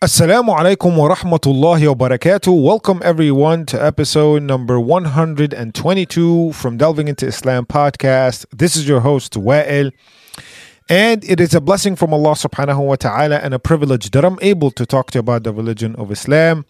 [0.00, 2.62] Assalamu alaikum wa rahmatullahi wa barakatuh.
[2.62, 8.46] Welcome everyone to episode number 122 from Delving into Islam podcast.
[8.56, 9.90] This is your host, Wa'il.
[10.88, 14.38] And it is a blessing from Allah subhanahu wa ta'ala and a privilege that I'm
[14.40, 16.64] able to talk to you about the religion of Islam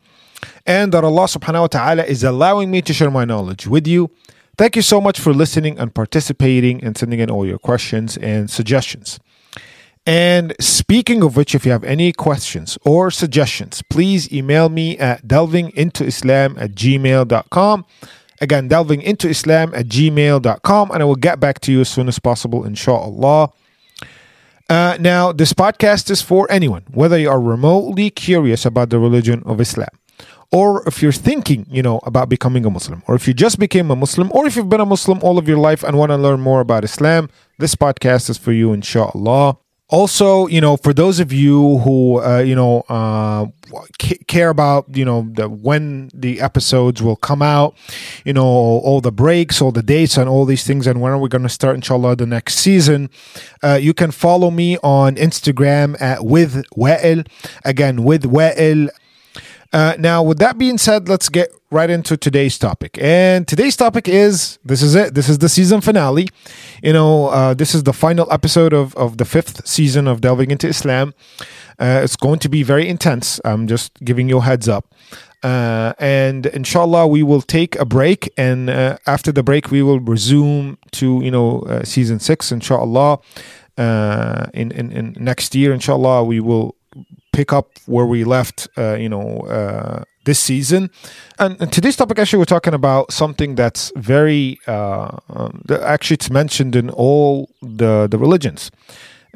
[0.65, 4.11] and that Allah subhanahu wa ta'ala is allowing me to share my knowledge with you.
[4.57, 8.51] Thank you so much for listening and participating and sending in all your questions and
[8.51, 9.21] suggestions.
[10.09, 15.29] And speaking of which, if you have any questions or suggestions, please email me at
[15.29, 17.85] delvingintoislam at gmail.com.
[18.41, 22.65] Again, delvingintoislam at gmail.com, and I will get back to you as soon as possible,
[22.65, 23.53] inshallah.
[24.71, 29.43] Uh, now, this podcast is for anyone, whether you are remotely curious about the religion
[29.45, 29.91] of Islam,
[30.51, 33.91] or if you're thinking, you know, about becoming a Muslim, or if you just became
[33.91, 36.17] a Muslim, or if you've been a Muslim all of your life and want to
[36.17, 41.19] learn more about Islam, this podcast is for you, inshallah also you know for those
[41.19, 43.47] of you who uh, you know uh,
[44.27, 47.75] care about you know the, when the episodes will come out
[48.25, 51.19] you know all the breaks all the dates and all these things and when are
[51.19, 53.09] we going to start inshallah the next season
[53.63, 57.27] uh, you can follow me on instagram at with wa'il.
[57.65, 58.91] Again with wa'il
[59.73, 62.99] uh, now, with that being said, let's get right into today's topic.
[63.01, 65.15] And today's topic is this is it.
[65.15, 66.29] This is the season finale.
[66.83, 70.51] You know, uh, this is the final episode of, of the fifth season of Delving
[70.51, 71.13] into Islam.
[71.79, 73.41] Uh, it's going to be very intense.
[73.45, 74.95] I'm just giving you a heads up.
[75.43, 78.33] Uh, and inshallah, we will take a break.
[78.39, 83.19] And uh, after the break, we will resume to, you know, uh, season six, inshallah.
[83.77, 86.75] in, in, in next year, inshallah, we will
[87.39, 90.91] pick up where we left, uh, you know, uh, this season.
[91.39, 96.75] And, today's topic, actually, we're talking about something that's very, uh, um, actually, it's mentioned
[96.75, 98.73] in all the, the religions.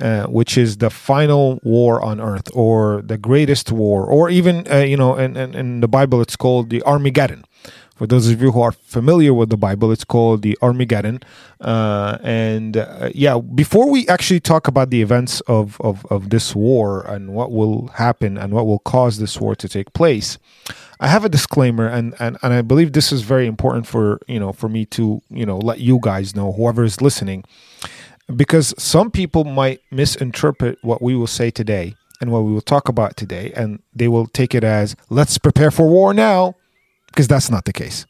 [0.01, 4.79] Uh, which is the final war on earth or the greatest war or even uh,
[4.79, 7.45] you know in, in, in, the bible it's called the armageddon
[7.97, 11.21] for those of you who are familiar with the Bible, it's called the Armageddon.
[11.61, 16.55] Uh, and uh, yeah, before we actually talk about the events of, of, of this
[16.55, 20.39] war and what will happen and what will cause this war to take place,
[21.01, 24.39] I have a disclaimer, and, and, and I believe this is very important for you
[24.39, 27.45] know for me to you know let you guys know, whoever is listening,
[28.37, 32.89] because some people might misinterpret what we will say today and what we will talk
[32.89, 36.55] about today, and they will take it as let's prepare for war now
[37.13, 38.07] because that's not the case.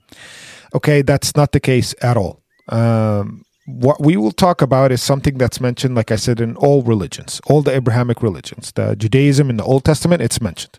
[0.75, 2.43] Okay, that's not the case at all.
[2.69, 6.83] Um, what we will talk about is something that's mentioned, like I said, in all
[6.83, 8.73] religions, all the Abrahamic religions.
[8.73, 10.79] The Judaism in the Old Testament, it's mentioned.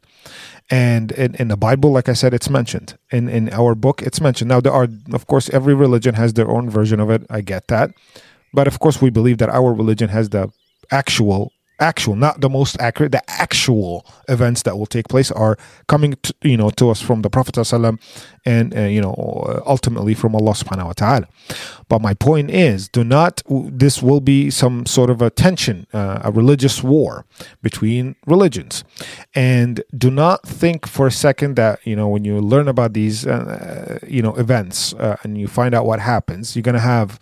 [0.70, 2.98] And in, in the Bible, like I said, it's mentioned.
[3.12, 4.50] In, in our book, it's mentioned.
[4.50, 7.26] Now, there are, of course, every religion has their own version of it.
[7.30, 7.92] I get that.
[8.54, 10.50] But of course, we believe that our religion has the
[10.92, 15.58] actual actual, not the most accurate, the actual events that will take place are
[15.88, 17.58] coming, to, you know, to us from the Prophet
[18.46, 21.28] and, uh, you know, ultimately from Allah subhanahu wa ta'ala.
[21.90, 26.20] But my point is, do not, this will be some sort of a tension, uh,
[26.24, 27.26] a religious war
[27.62, 28.84] between religions.
[29.36, 33.26] And do not think for a second that, you know, when you learn about these,
[33.26, 37.20] uh, you know, events uh, and you find out what happens, you're going to have,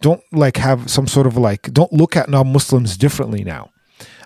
[0.00, 3.70] don't like have some sort of like, don't look at non Muslims differently now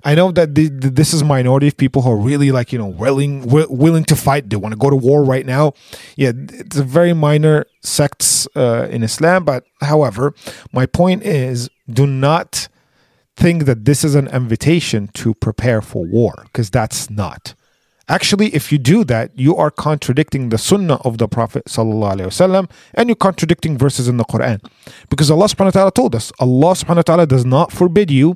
[0.04, 2.78] I know that the, the, this is minority of people who are really like you
[2.78, 4.50] know willing willing to fight.
[4.50, 5.72] They want to go to war right now.
[6.16, 9.44] Yeah, it's a very minor sects uh, in Islam.
[9.44, 10.34] But however,
[10.72, 12.68] my point is, do not
[13.36, 17.54] think that this is an invitation to prepare for war because that's not.
[18.09, 23.07] Actually, if you do that, you are contradicting the sunnah of the Prophet وسلم, and
[23.07, 24.61] you're contradicting verses in the Quran.
[25.09, 28.35] Because Allah subhanahu wa ta'ala told us, Allah subhanahu wa ta'ala does not forbid you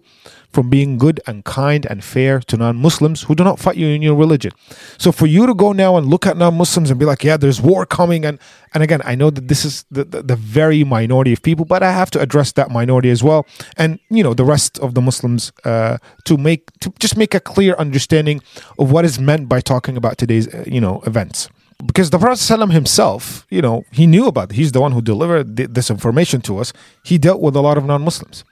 [0.53, 3.87] from being good and kind and fair to non Muslims who do not fight you
[3.87, 4.53] in your religion.
[4.97, 7.35] So for you to go now and look at non Muslims and be like, yeah,
[7.35, 8.39] there's war coming, and,
[8.74, 11.82] and again, I know that this is the, the, the, very minority of people, but
[11.82, 13.46] I have to address that minority as well,
[13.76, 17.40] and you know the rest of the Muslims uh, to make to just make a
[17.40, 18.40] clear understanding
[18.78, 21.48] of what is meant by talking about today's uh, you know events
[21.84, 24.56] because the Prophet himself, you know, he knew about it.
[24.56, 26.72] He's the one who delivered this information to us.
[27.04, 28.44] He dealt with a lot of non-Muslims.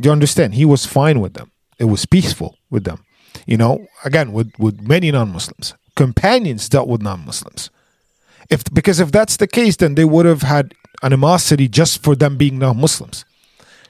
[0.00, 0.54] Do you understand?
[0.54, 1.52] He was fine with them.
[1.78, 3.04] It was peaceful with them.
[3.46, 5.74] You know, again, with, with many non-Muslims.
[5.94, 7.70] Companions dealt with non-Muslims.
[8.52, 12.36] If because if that's the case, then they would have had animosity just for them
[12.36, 13.24] being non-Muslims.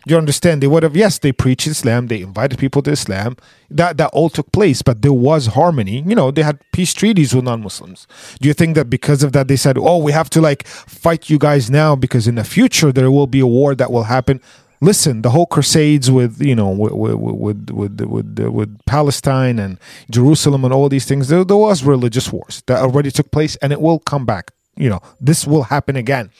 [0.06, 0.62] Do you understand?
[0.62, 3.36] They would have, yes, they preached Islam, they invited people to Islam.
[3.70, 6.04] That that all took place, but there was harmony.
[6.06, 8.06] You know, they had peace treaties with non-Muslims.
[8.40, 11.30] Do you think that because of that they said, Oh, we have to like fight
[11.30, 14.40] you guys now because in the future there will be a war that will happen?
[14.82, 19.78] Listen, the whole crusades with you know with with with with, with, Palestine and
[20.10, 23.72] Jerusalem and all these things, there, there was religious wars that already took place, and
[23.72, 24.50] it will come back.
[24.76, 26.30] You know, this will happen again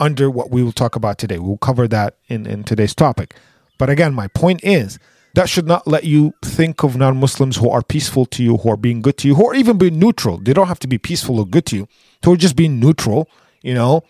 [0.00, 1.38] under what we will talk about today.
[1.38, 3.36] We'll cover that in in today's topic.
[3.78, 4.98] But again, my point is
[5.34, 8.76] that should not let you think of non-Muslims who are peaceful to you, who are
[8.76, 10.36] being good to you, who are even being neutral.
[10.36, 11.88] They don't have to be peaceful or good to you.
[12.24, 13.28] Who are just being neutral.
[13.62, 14.02] You know,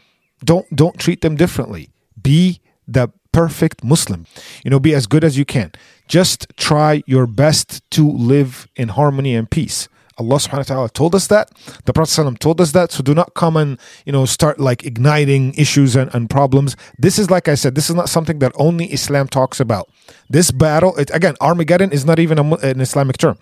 [0.45, 1.91] don't don't treat them differently.
[2.21, 4.27] Be the perfect Muslim.
[4.65, 5.73] You know, be as good as you can.
[6.09, 9.89] Just try your best to live in harmony and peace.
[10.19, 11.51] Allah subhanahu wa ta'ala told us that.
[11.87, 12.93] The Prophet told us that.
[12.93, 16.77] So do not come and, you know, start like igniting issues and, and problems.
[16.99, 19.89] This is, like I said, this is not something that only Islam talks about.
[20.29, 23.39] This battle, it, again, Armageddon is not even a, an Islamic term.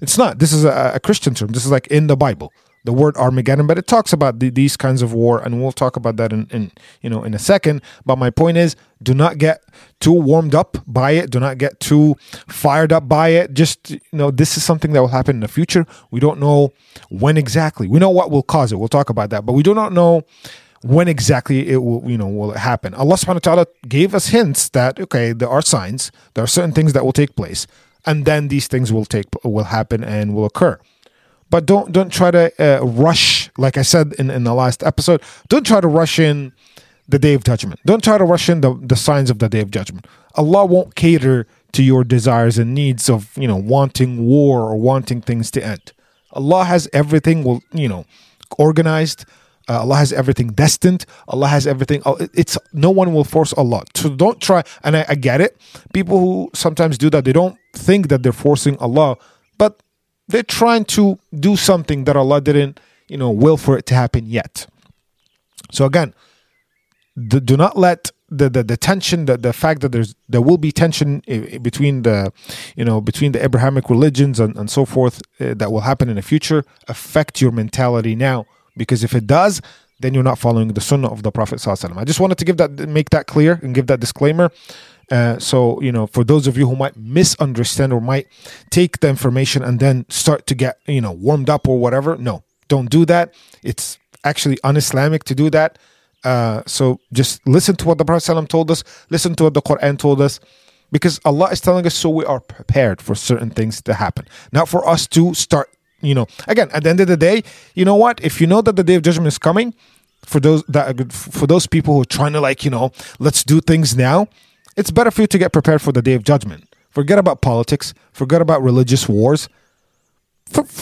[0.00, 0.38] It's not.
[0.40, 1.48] This is a, a Christian term.
[1.48, 2.52] This is like in the Bible
[2.84, 5.96] the word Armageddon, but it talks about the, these kinds of war, and we'll talk
[5.96, 6.72] about that in, in
[7.02, 7.82] you know in a second.
[8.06, 9.62] But my point is, do not get
[10.00, 11.30] too warmed up by it.
[11.30, 12.16] Do not get too
[12.48, 13.54] fired up by it.
[13.54, 15.86] Just you know, this is something that will happen in the future.
[16.10, 16.72] We don't know
[17.10, 17.86] when exactly.
[17.86, 18.76] We know what will cause it.
[18.76, 20.22] We'll talk about that, but we do not know
[20.82, 22.94] when exactly it will you know will happen.
[22.94, 26.10] Allah Subhanahu wa Taala gave us hints that okay, there are signs.
[26.34, 27.66] There are certain things that will take place,
[28.06, 30.78] and then these things will take will happen and will occur
[31.50, 35.20] but don't don't try to uh, rush like i said in, in the last episode
[35.48, 36.52] don't try to rush in
[37.08, 39.60] the day of judgment don't try to rush in the, the signs of the day
[39.60, 40.06] of judgment
[40.36, 45.20] allah won't cater to your desires and needs of you know wanting war or wanting
[45.20, 45.92] things to end
[46.32, 48.04] allah has everything will you know
[48.58, 49.24] organized
[49.68, 51.06] uh, Allah has everything destined.
[51.28, 52.02] Allah has everything.
[52.04, 53.84] Uh, it's no one will force Allah.
[53.94, 54.64] So don't try.
[54.82, 55.56] And I, I get it.
[55.92, 59.16] People who sometimes do that, they don't think that they're forcing Allah,
[59.58, 59.80] but
[60.30, 64.26] they're trying to do something that Allah didn't, you know, will for it to happen
[64.26, 64.66] yet.
[65.72, 66.14] So again,
[67.16, 70.58] the, do not let the, the, the tension, the, the fact that there's there will
[70.58, 71.20] be tension
[71.62, 72.32] between the,
[72.76, 76.16] you know, between the Abrahamic religions and, and so forth uh, that will happen in
[76.16, 78.46] the future affect your mentality now.
[78.76, 79.60] Because if it does,
[79.98, 81.66] then you're not following the sunnah of the Prophet.
[81.66, 84.50] I just wanted to give that make that clear and give that disclaimer.
[85.10, 88.28] Uh, so, you know, for those of you who might misunderstand or might
[88.70, 92.44] take the information and then start to get, you know, warmed up or whatever, no,
[92.68, 93.34] don't do that.
[93.62, 95.78] It's actually un Islamic to do that.
[96.22, 99.62] Uh, so just listen to what the Prophet ﷺ told us, listen to what the
[99.62, 100.38] Quran told us,
[100.92, 104.26] because Allah is telling us so we are prepared for certain things to happen.
[104.52, 105.70] Not for us to start,
[106.02, 107.42] you know, again, at the end of the day,
[107.74, 108.22] you know what?
[108.22, 109.74] If you know that the day of judgment is coming,
[110.24, 113.60] for those that for those people who are trying to like, you know, let's do
[113.60, 114.28] things now,
[114.76, 116.64] it's better for you to get prepared for the day of judgment.
[116.90, 119.48] Forget about politics, forget about religious wars.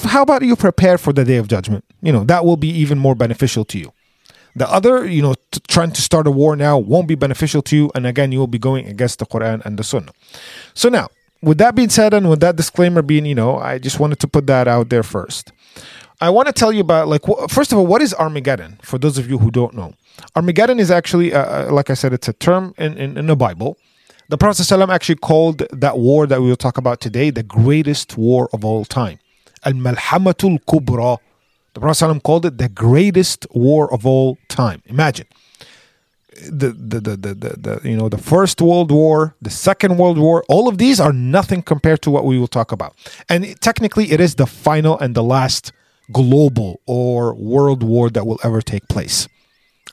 [0.05, 1.85] How about you prepare for the day of judgment?
[2.01, 3.93] You know, that will be even more beneficial to you.
[4.57, 7.77] The other, you know, t- trying to start a war now won't be beneficial to
[7.77, 7.91] you.
[7.95, 10.13] And again, you will be going against the Quran and the Sunnah.
[10.75, 11.09] So now,
[11.43, 14.29] with that being said, and with that disclaimer being, you know, I just wanted to
[14.29, 15.53] put that out there first.
[16.21, 18.79] I want to tell you about, like, first of all, what is Armageddon?
[18.83, 19.95] For those of you who don't know,
[20.35, 23.37] Armageddon is actually, uh, uh, like I said, it's a term in, in, in the
[23.37, 23.79] Bible.
[24.29, 28.19] The Prophet ﷺ actually called that war that we will talk about today the greatest
[28.19, 29.21] war of all time.
[29.65, 31.19] Al Malhamatul Kubra.
[31.75, 34.83] The Prophet ﷺ called it the greatest war of all time.
[34.87, 35.27] Imagine.
[36.51, 40.19] The, the, the, the, the, the, you know the first world war the second world
[40.19, 42.95] war all of these are nothing compared to what we will talk about
[43.29, 45.73] and it, technically it is the final and the last
[46.13, 49.29] global or world war that will ever take place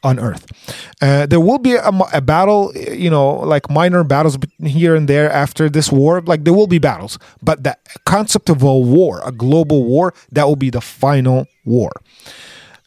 [0.04, 0.46] on Earth.
[1.02, 5.32] Uh, there will be a, a, battle, you know, like minor battles here and there
[5.32, 6.22] after this war.
[6.22, 10.48] Like there will be battles, but the concept of a war, a global war, that
[10.48, 11.92] will be the final war.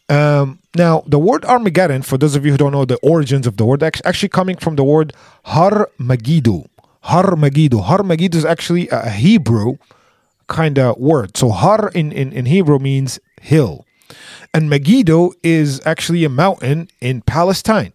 [0.07, 3.57] Um, now, the word Armageddon, for those of you who don't know the origins of
[3.57, 5.13] the word, actually coming from the word
[5.45, 6.65] Har Megiddo.
[7.01, 7.79] Har Megiddo.
[7.79, 9.77] Har Megiddo is actually a Hebrew
[10.49, 11.37] kind of word.
[11.37, 13.85] So Har in, in, in Hebrew means hill.
[14.53, 17.93] And Megiddo is actually a mountain in Palestine.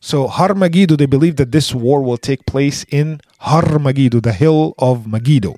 [0.00, 4.32] So Har Megiddo, they believe that this war will take place in Har Megiddo, the
[4.32, 5.56] hill of Megiddo.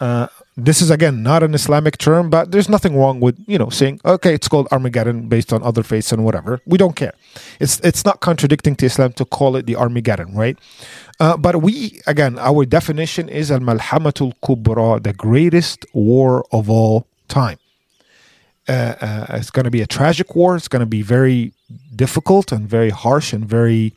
[0.00, 3.70] Uh, this is again not an Islamic term, but there's nothing wrong with you know
[3.70, 6.60] saying okay, it's called Armageddon based on other faiths and whatever.
[6.66, 7.14] We don't care.
[7.58, 10.58] It's it's not contradicting to Islam to call it the Armageddon, right?
[11.20, 17.06] Uh, but we again, our definition is al malhamatul kubra, the greatest war of all
[17.28, 17.58] time.
[18.68, 20.56] Uh, uh, it's going to be a tragic war.
[20.56, 21.52] It's going to be very
[21.94, 23.94] difficult and very harsh and very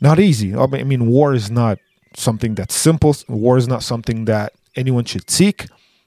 [0.00, 0.56] not easy.
[0.56, 1.78] I mean, war is not
[2.16, 3.14] something that's simple.
[3.28, 5.66] War is not something that anyone should seek.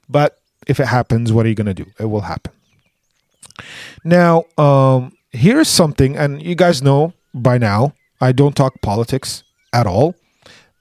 [0.09, 1.85] But if it happens, what are you going to do?
[1.99, 2.51] It will happen.
[4.03, 9.85] Now, um, here's something, and you guys know by now, I don't talk politics at
[9.85, 10.15] all.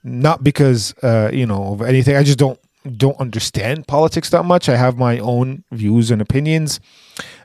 [0.04, 2.16] Not because uh, you know of anything.
[2.16, 2.59] I just don't
[2.97, 4.68] don't understand politics that much.
[4.68, 6.80] I have my own views and opinions,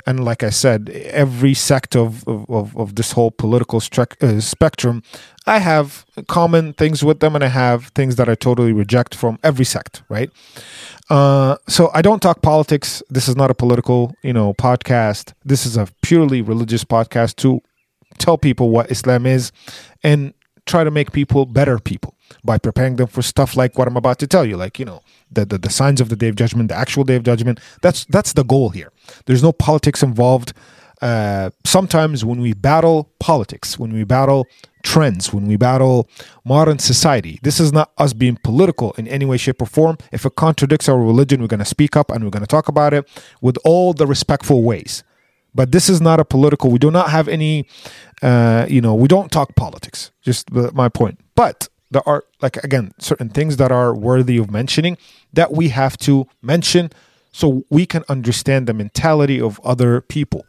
[0.06, 5.04] and like I said, every sect of of, of this whole political uh, spectrum,
[5.46, 9.38] I have common things with them, and I have things that I totally reject from
[9.44, 10.02] every sect.
[10.10, 10.32] Right.
[11.10, 13.02] Uh, so I don't talk politics.
[13.10, 15.34] This is not a political, you know, podcast.
[15.46, 17.62] This is a purely religious podcast to
[18.18, 19.52] tell people what Islam is
[20.04, 20.34] and
[20.68, 24.20] try to make people better people by preparing them for stuff like what I'm about
[24.20, 26.70] to tell you, like you know the, the the signs of the day of judgment,
[26.70, 27.60] the actual day of judgment.
[27.82, 28.92] That's that's the goal here.
[29.26, 30.54] There's no politics involved.
[31.02, 34.48] Uh, sometimes when we battle politics, when we battle
[34.84, 36.10] trends, when we battle
[36.44, 39.98] modern society, this is not us being political in any way, shape, or form.
[40.12, 42.68] If it contradicts our religion, we're going to speak up and we're going to talk
[42.68, 43.08] about it
[43.42, 45.04] with all the respectful ways.
[45.58, 46.70] But this is not a political.
[46.70, 47.66] We do not have any,
[48.22, 50.12] uh, you know, we don't talk politics.
[50.22, 51.20] Just my point.
[51.36, 54.98] But there are like again certain things that are worthy of mentioning
[55.34, 56.92] that we have to mention
[57.32, 60.46] so we can understand the mentality of other people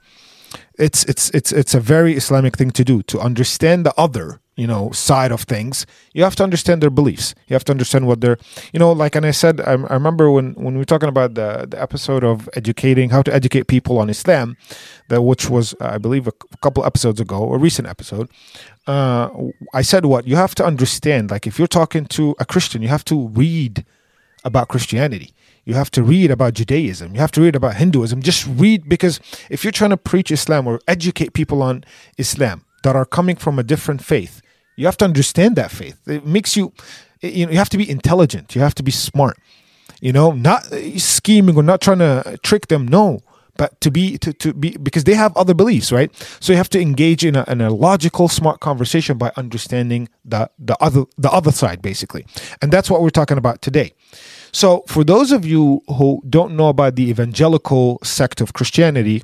[0.78, 4.66] it's it's it's it's a very islamic thing to do to understand the other you
[4.66, 8.20] know side of things you have to understand their beliefs you have to understand what
[8.20, 8.36] they're
[8.72, 11.34] you know like and i said i, I remember when when we were talking about
[11.34, 14.56] the the episode of educating how to educate people on islam
[15.08, 18.28] that which was i believe a, couple episodes ago a recent episode
[18.88, 19.30] uh,
[19.72, 22.88] i said what you have to understand like if you're talking to a christian you
[22.88, 23.86] have to read
[24.44, 25.32] about christianity
[25.64, 27.12] you have to read about Judaism.
[27.14, 28.22] You have to read about Hinduism.
[28.22, 31.84] Just read because if you're trying to preach Islam or educate people on
[32.16, 34.40] Islam that are coming from a different faith,
[34.78, 35.98] you have to understand that faith.
[36.06, 36.72] It makes you,
[37.20, 38.54] you know, you have to be intelligent.
[38.54, 39.38] You have to be smart.
[40.00, 40.64] You know, not
[40.96, 42.86] scheming or not trying to trick them.
[42.86, 43.20] No,
[43.56, 46.70] but to be to, to be because they have other beliefs right so you have
[46.70, 51.30] to engage in a, in a logical smart conversation by understanding the the other the
[51.32, 52.24] other side basically
[52.62, 53.92] and that's what we're talking about today
[54.52, 59.22] so, for those of you who don't know about the evangelical sect of Christianity,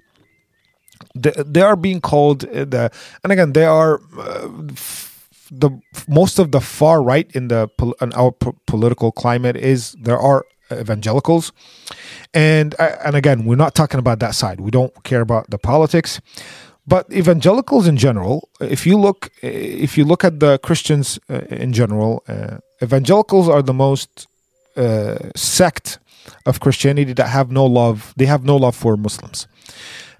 [1.14, 2.90] they, are being called uh, the,
[3.22, 4.48] and again, they are uh,
[5.60, 5.70] the
[6.08, 7.68] most of the far right in the
[8.00, 8.32] in our
[8.66, 11.52] political climate is there are evangelicals,
[12.32, 14.60] and uh, and again, we're not talking about that side.
[14.60, 16.20] We don't care about the politics.
[16.86, 21.72] But evangelicals in general, if you look, if you look at the Christians uh, in
[21.72, 24.26] general, uh, evangelicals are the most
[24.76, 25.98] uh, sect
[26.44, 28.12] of Christianity that have no love.
[28.16, 29.46] They have no love for Muslims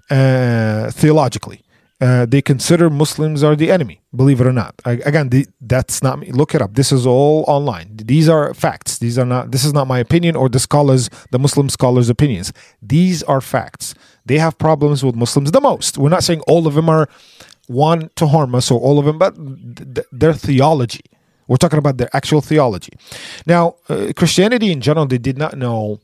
[0.09, 1.64] uh, theologically.
[2.01, 4.75] Uh, they consider Muslims are the enemy, believe it or not.
[4.83, 6.29] I, again, the, that's not me.
[6.31, 6.75] Look it up.
[6.75, 7.95] This is all online.
[7.95, 8.97] These are facts.
[8.97, 9.51] These are not.
[9.51, 12.51] This is not my opinion or the scholars, the Muslim scholars' opinions.
[12.81, 13.95] These are facts.
[14.25, 15.97] They have problems with Muslims the most.
[15.97, 17.07] We're not saying all of them are
[17.67, 19.35] one to harm us or all of them, but
[19.95, 21.01] th- their theology
[21.47, 22.93] we're talking about their actual theology.
[23.45, 25.99] Now, uh, Christianity in general, they did not know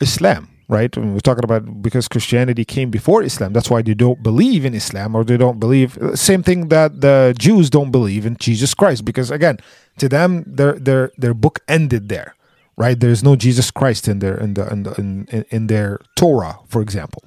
[0.00, 0.96] Islam, right?
[0.96, 3.52] we're talking about because Christianity came before Islam.
[3.52, 5.98] That's why they don't believe in Islam or they don't believe.
[6.14, 9.58] Same thing that the Jews don't believe in Jesus Christ because again,
[9.98, 12.34] to them, their their their book ended there,
[12.76, 12.98] right?
[12.98, 16.80] There's no Jesus Christ in their in the in the, in, in their Torah, for
[16.80, 17.22] example.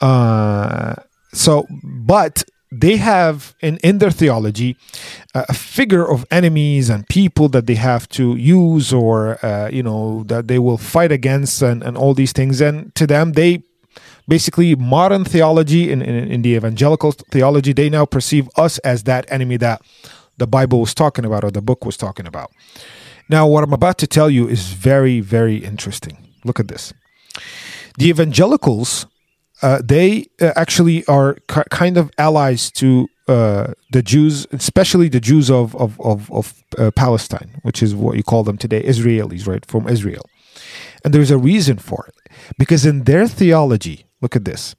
[0.00, 0.94] Uh,
[1.32, 2.44] so, but
[2.80, 4.76] they have in, in their theology
[5.34, 9.82] uh, a figure of enemies and people that they have to use or uh, you
[9.82, 12.60] know that they will fight against and, and all these things.
[12.60, 13.62] And to them they
[14.26, 19.30] basically modern theology in, in, in the evangelical theology they now perceive us as that
[19.30, 19.82] enemy that
[20.38, 22.50] the bible was talking about or the book was talking about.
[23.28, 26.16] Now what i'm about to tell you is very very interesting.
[26.44, 26.92] Look at this.
[27.98, 29.06] The evangelicals
[29.62, 35.20] uh, they uh, actually are k- kind of allies to uh, the Jews, especially the
[35.20, 39.46] Jews of of of, of uh, Palestine, which is what you call them today, Israelis,
[39.46, 40.26] right, from Israel.
[41.04, 44.74] And there's a reason for it, because in their theology, look at this,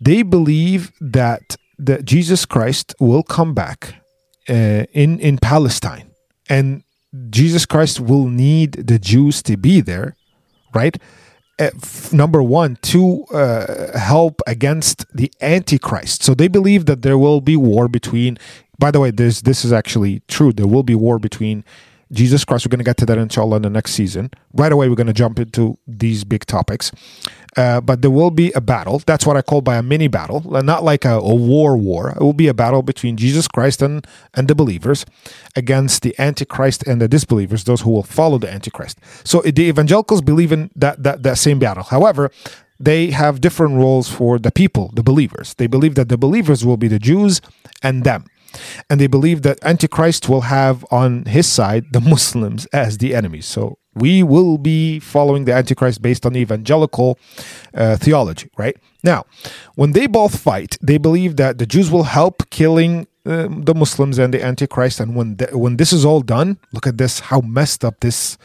[0.00, 3.94] they believe that that Jesus Christ will come back
[4.48, 6.10] uh, in in Palestine,
[6.48, 6.82] and
[7.30, 10.16] Jesus Christ will need the Jews to be there,
[10.74, 10.96] right?
[11.58, 11.70] Uh,
[12.12, 17.56] number one to uh, help against the antichrist so they believe that there will be
[17.56, 18.38] war between
[18.78, 21.62] by the way this this is actually true there will be war between
[22.12, 22.66] Jesus Christ.
[22.66, 24.30] We're going to get to that inshallah in the next season.
[24.52, 26.92] Right away, we're going to jump into these big topics.
[27.56, 29.00] Uh, but there will be a battle.
[29.00, 32.10] That's what I call by a mini battle, not like a, a, war war.
[32.10, 35.04] It will be a battle between Jesus Christ and, and the believers
[35.54, 38.98] against the Antichrist and the disbelievers, those who will follow the Antichrist.
[39.24, 41.82] So the evangelicals believe in that, that, that same battle.
[41.82, 42.30] However,
[42.80, 45.54] they have different roles for the people, the believers.
[45.54, 47.40] They believe that the believers will be the Jews
[47.82, 48.24] and them.
[48.90, 53.46] and they believe that Antichrist will have on his side the Muslims as the enemies.
[53.46, 57.18] So we will be following the Antichrist based on evangelical
[57.74, 58.76] uh, theology, right?
[59.04, 59.26] Now,
[59.74, 64.18] when they both fight, they believe that the Jews will help killing uh, the Muslims
[64.18, 65.00] and the Antichrist.
[65.00, 68.38] And when when this is all done, look at this, how messed up this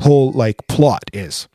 [0.00, 1.48] whole like plot is.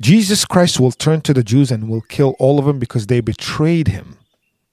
[0.00, 3.20] Jesus Christ will turn to the Jews and will kill all of them because they
[3.20, 4.17] betrayed him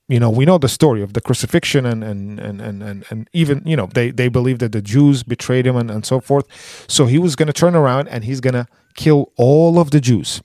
[0.07, 3.29] you know we know the story of the crucifixion and and and and, and, and
[3.33, 6.45] even you know they they believe that the jews betrayed him and, and so forth.
[6.87, 9.99] So he was going to turn around and he's going to kill all of the
[9.99, 10.41] jews.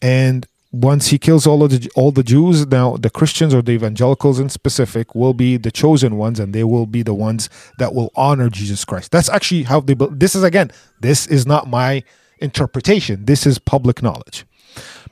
[0.00, 3.72] And once he kills all of the all the jews now the christians or the
[3.72, 7.94] evangelicals in specific will be the chosen ones and they will be the ones that
[7.94, 9.10] will honor jesus christ.
[9.10, 12.02] That's actually how they this is again this is not my
[12.40, 13.24] interpretation.
[13.24, 14.44] This is public knowledge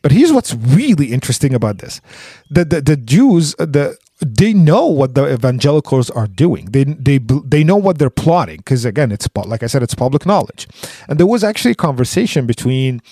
[0.07, 2.01] but here's what's really interesting about this:
[2.49, 6.67] the the, the Jews, the they know what the evangelicals are doing.
[6.67, 10.25] They they they know what they're plotting because again, it's like I said, it's public
[10.25, 10.69] knowledge.
[11.09, 13.03] And there was actually a conversation between.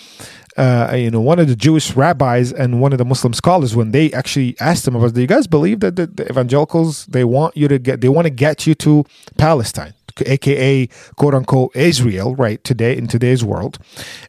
[0.57, 3.91] Uh, you know, one of the Jewish rabbis and one of the Muslim scholars, when
[3.91, 7.57] they actually asked them about, do you guys believe that the, the evangelicals they want
[7.57, 9.05] you to get, they want to get you to
[9.37, 9.95] Palestine?
[10.27, 13.79] Aka quote unquote Israel, right, today in today's world.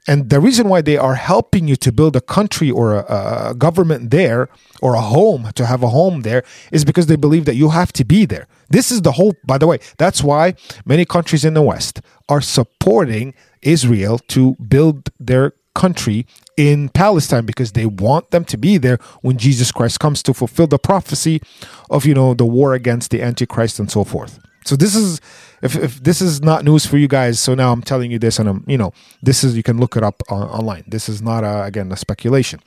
[0.08, 3.56] And the reason why they are helping you to build a country or a, a
[3.56, 4.50] government there
[4.82, 7.94] or a home, to have a home there, is because they believe that you have
[7.94, 8.48] to be there.
[8.70, 12.42] This is the whole, by the way, that's why many countries in the West are
[12.42, 16.26] supporting Israel to build their country
[16.58, 20.68] in Palestine because they want them to be there when Jesus Christ comes to fulfill
[20.68, 21.42] the prophecy
[21.90, 24.40] of, you know, the war against the Antichrist and so forth.
[24.66, 25.22] So this is
[25.62, 28.40] if, if this is not news for you guys, so now I'm telling you this,
[28.40, 30.84] and I'm you know this is you can look it up on, online.
[30.88, 32.60] This is not a, again a speculation.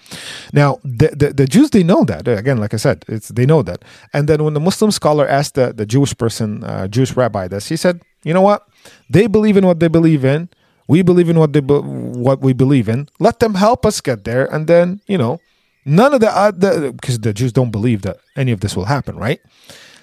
[0.53, 3.63] Now the, the, the Jews they know that again, like I said, it's they know
[3.63, 3.85] that.
[4.13, 7.69] And then when the Muslim scholar asked the the Jewish person, uh, Jewish rabbi, this,
[7.69, 8.67] he said, you know what?
[9.11, 10.49] They believe in what they believe in.
[10.89, 13.09] We believe in what they be- what we believe in.
[13.21, 15.39] Let them help us get there, and then you know
[15.85, 18.87] none of the because uh, the, the Jews don't believe that any of this will
[18.87, 19.41] happen, right?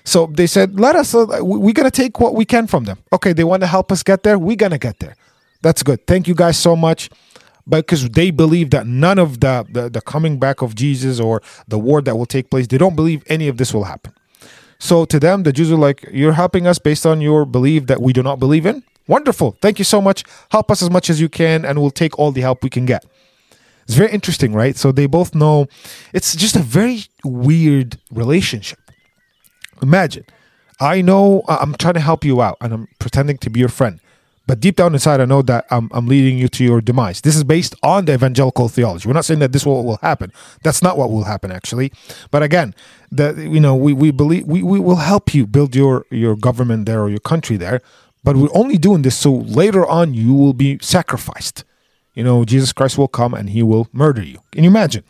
[0.06, 3.00] So they said, let us, uh, we're going to take what we can from them.
[3.12, 4.38] Okay, they want to help us get there.
[4.38, 5.16] We're going to get there.
[5.62, 6.06] That's good.
[6.06, 7.10] Thank you guys so much.
[7.68, 11.80] Because they believe that none of the, the, the coming back of Jesus or the
[11.80, 14.14] war that will take place, they don't believe any of this will happen.
[14.78, 18.00] So to them, the Jews are like, You're helping us based on your belief that
[18.00, 18.84] we do not believe in?
[19.08, 19.58] Wonderful.
[19.62, 20.24] Thank you so much.
[20.52, 22.86] Help us as much as you can, and we'll take all the help we can
[22.86, 23.04] get.
[23.84, 24.76] It's very interesting, right?
[24.76, 25.68] So they both know
[26.14, 28.80] it's just a very weird relationship.
[29.82, 30.26] Imagine,
[30.80, 34.00] I know I'm trying to help you out and I'm pretending to be your friend.
[34.48, 37.22] But deep down inside, I know that I'm, I'm leading you to your demise.
[37.22, 39.08] This is based on the evangelical theology.
[39.08, 40.32] We're not saying that this will, will happen.
[40.62, 41.92] That's not what will happen, actually.
[42.30, 42.76] But again,
[43.12, 46.86] that you know, we, we believe we, we will help you build your, your government
[46.86, 47.82] there or your country there.
[48.24, 51.64] But we're only doing this so later on you will be sacrificed
[52.16, 54.40] you know, Jesus Christ will come and he will murder you.
[54.52, 55.04] Can you imagine?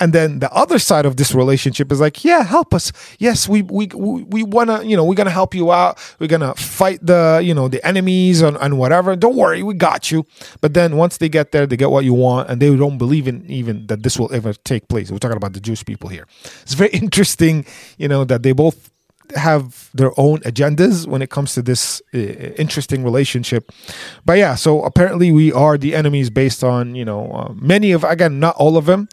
[0.00, 2.92] And then the other side of this relationship is like, yeah, help us.
[3.18, 5.98] Yes, we we we, we wanna, you know, we're gonna help you out.
[6.20, 9.16] We're gonna fight the, you know, the enemies and, and whatever.
[9.16, 10.24] Don't worry, we got you.
[10.60, 13.26] But then once they get there, they get what you want, and they don't believe
[13.26, 15.10] in even that this will ever take place.
[15.10, 16.26] We're talking about the Jewish people here.
[16.62, 17.66] It's very interesting,
[17.98, 18.90] you know, that they both
[19.36, 23.72] have their own agendas when it comes to this uh, interesting relationship.
[24.24, 28.04] But yeah, so apparently we are the enemies based on you know uh, many of
[28.04, 29.08] again not all of them.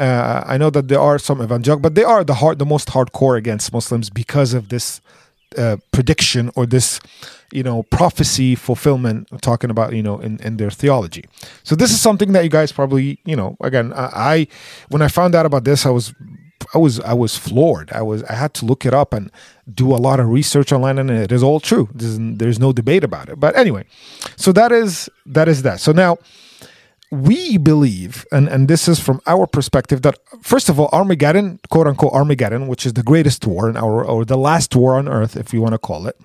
[0.00, 2.88] Uh, I know that there are some evangelical, but they are the hard the most
[2.88, 5.00] hardcore against Muslims because of this
[5.56, 7.00] uh, prediction or this
[7.52, 11.24] you know prophecy fulfillment talking about you know in, in their theology
[11.62, 14.46] so this is something that you guys probably you know again I, I
[14.88, 16.14] when i found out about this i was
[16.74, 17.92] I was I was floored.
[17.92, 19.30] I was I had to look it up and
[19.72, 21.88] do a lot of research online, and it is all true.
[21.94, 23.38] There's, there's no debate about it.
[23.38, 23.84] But anyway,
[24.36, 25.80] so that is that is that.
[25.80, 26.18] So now
[27.12, 31.86] we believe, and, and this is from our perspective, that first of all, Armageddon, quote
[31.86, 35.36] unquote Armageddon, which is the greatest war in our or the last war on earth,
[35.36, 36.18] if you want to call it,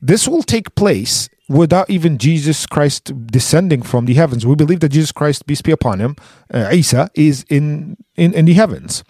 [0.00, 4.46] this will take place without even Jesus Christ descending from the heavens.
[4.46, 6.16] We believe that Jesus Christ, peace be upon him,
[6.54, 9.04] uh, Isa, is in, in, in the heavens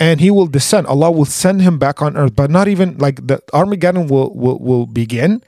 [0.00, 0.86] and he will descend.
[0.86, 4.58] Allah will send him back on earth, but not even like the Armageddon will, will,
[4.58, 5.44] will begin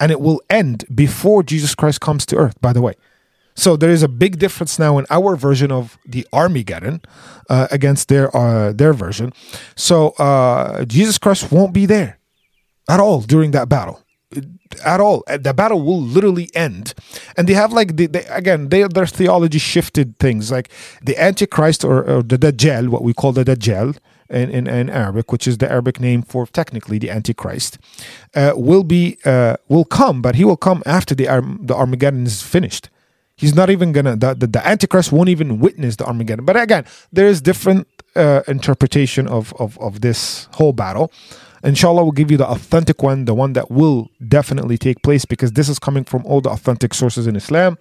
[0.00, 2.94] and it will end before Jesus Christ comes to earth, by the way.
[3.54, 7.02] So there is a big difference now in our version of the Armageddon
[7.48, 9.32] uh, against their uh, their version.
[9.76, 12.18] So uh, Jesus Christ won't be there
[12.88, 14.02] at all during that battle
[14.80, 15.22] at all.
[15.26, 16.94] Uh, the battle will literally end,
[17.36, 20.68] and they have like the, they, again they, their theology shifted things like
[21.02, 23.96] the Antichrist or, or the Dajjal, what we call the Dajjal.
[24.30, 27.78] in, in, in Arabic, which is the Arabic name for technically the Antichrist,
[28.34, 32.24] uh, will be uh, will come, but he will come after the arm the Armageddon
[32.26, 32.88] is finished.
[33.36, 36.44] He's not even gonna the, the, the Antichrist won't even witness the Armageddon.
[36.44, 41.12] But again, there is different uh, interpretation of, of of this whole battle.
[41.62, 45.52] Inshallah, we'll give you the authentic one, the one that will definitely take place because
[45.52, 47.78] this is coming from all the authentic sources in Islam.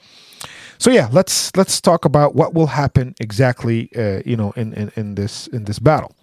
[0.77, 4.91] So yeah, let's let's talk about what will happen exactly, uh, you know, in, in
[4.95, 6.15] in this in this battle.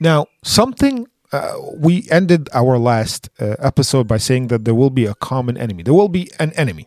[0.00, 5.04] Now, something uh, we ended our last uh, episode by saying that there will be
[5.04, 5.82] a common enemy.
[5.82, 6.86] There will be an enemy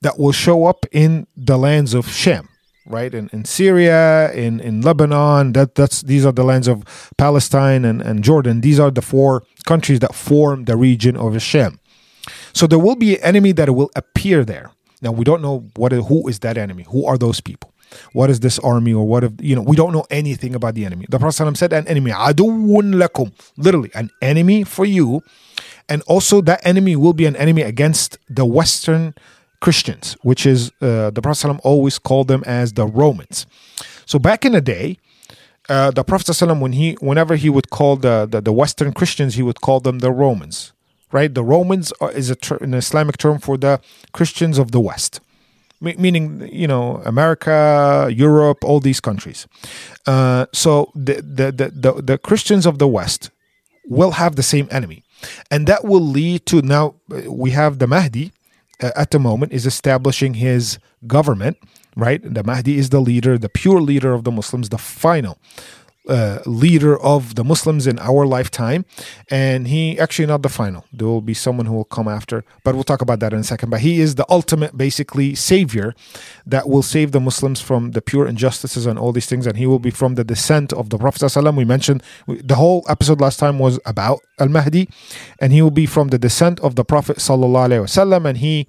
[0.00, 2.48] that will show up in the lands of Sham,
[2.86, 3.12] right?
[3.14, 6.84] In, in Syria, in, in Lebanon, that that's these are the lands of
[7.16, 8.60] Palestine and, and Jordan.
[8.60, 11.78] These are the four countries that form the region of Sham.
[12.52, 14.70] So there will be an enemy that will appear there.
[15.00, 16.84] Now we don't know what who is that enemy.
[16.88, 17.72] Who are those people?
[18.12, 20.84] What is this army or what if you know we don't know anything about the
[20.84, 21.06] enemy.
[21.08, 25.22] The Prophet said an enemy aduun lakum, literally an enemy for you.
[25.88, 29.14] And also that enemy will be an enemy against the Western
[29.64, 33.46] Christians, which is uh, the Prophet ﷺ always called them as the Romans.
[34.06, 34.98] So back in the day,
[35.68, 39.36] uh, the Prophet ﷺ, when he whenever he would call the, the, the Western Christians,
[39.36, 40.72] he would call them the Romans
[41.12, 41.32] right?
[41.32, 43.80] The Romans are, is ter- an Islamic term for the
[44.12, 45.20] Christians of the West,
[45.80, 49.46] meaning you know America, Europe, all these countries.
[50.06, 53.30] Uh, so the, the the, the the Christians of the West
[53.84, 55.04] will have the same enemy,
[55.50, 56.94] and that will lead to now
[57.28, 58.41] we have the Mahdi uh,
[58.80, 61.56] Uh, at the moment is establishing his government.
[61.94, 65.36] Right, the Mahdi is the leader, the pure leader of the Muslims, the final
[66.08, 68.84] uh, leader of the Muslims in our lifetime.
[69.30, 70.84] And he actually not the final.
[70.92, 73.44] There will be someone who will come after, but we'll talk about that in a
[73.44, 73.70] second.
[73.70, 75.94] But he is the ultimate, basically, savior
[76.46, 79.46] that will save the Muslims from the pure injustices and all these things.
[79.46, 81.22] And he will be from the descent of the Prophet.
[81.54, 84.88] We mentioned the whole episode last time was about Al Mahdi,
[85.40, 87.28] and he will be from the descent of the Prophet.
[87.28, 88.66] And he,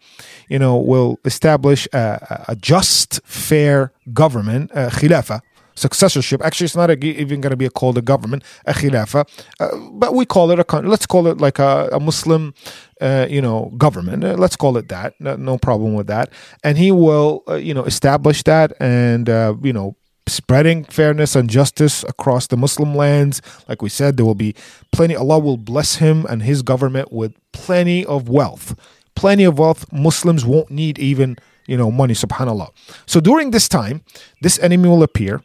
[0.49, 5.41] you know, will establish a, a just, fair government, uh, khilafah
[5.75, 6.41] successorship.
[6.43, 9.27] Actually, it's not a, even going to be called a government, a khilafah,
[9.59, 12.53] uh, but we call it a let's call it like a, a Muslim,
[13.01, 14.23] uh, you know, government.
[14.23, 15.13] Uh, let's call it that.
[15.19, 16.29] No, no, problem with that.
[16.63, 19.95] And he will, uh, you know, establish that and uh, you know.
[20.25, 23.41] Spreading fairness and justice across the Muslim lands.
[23.67, 24.55] Like we said, there will be
[24.93, 25.17] plenty.
[25.17, 28.73] Allah will bless him and his government with plenty of wealth.
[29.15, 29.91] Plenty of wealth.
[29.91, 31.35] Muslims won't need even
[31.67, 32.69] you know money subhanallah
[33.05, 34.03] so during this time
[34.41, 35.41] this enemy will appear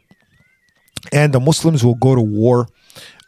[1.13, 2.69] and the Muslims will go to war.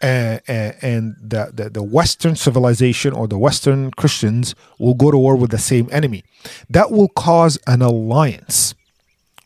[0.03, 5.19] Uh, uh, and the, the, the, Western civilization or the Western Christians will go to
[5.19, 6.25] war with the same enemy.
[6.71, 8.75] That will cause an alliance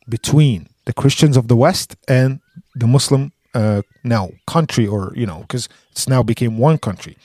[0.09, 2.39] between the Christians of the West and
[2.77, 7.17] the Muslim uh, now country, or you know, because it's now became one country.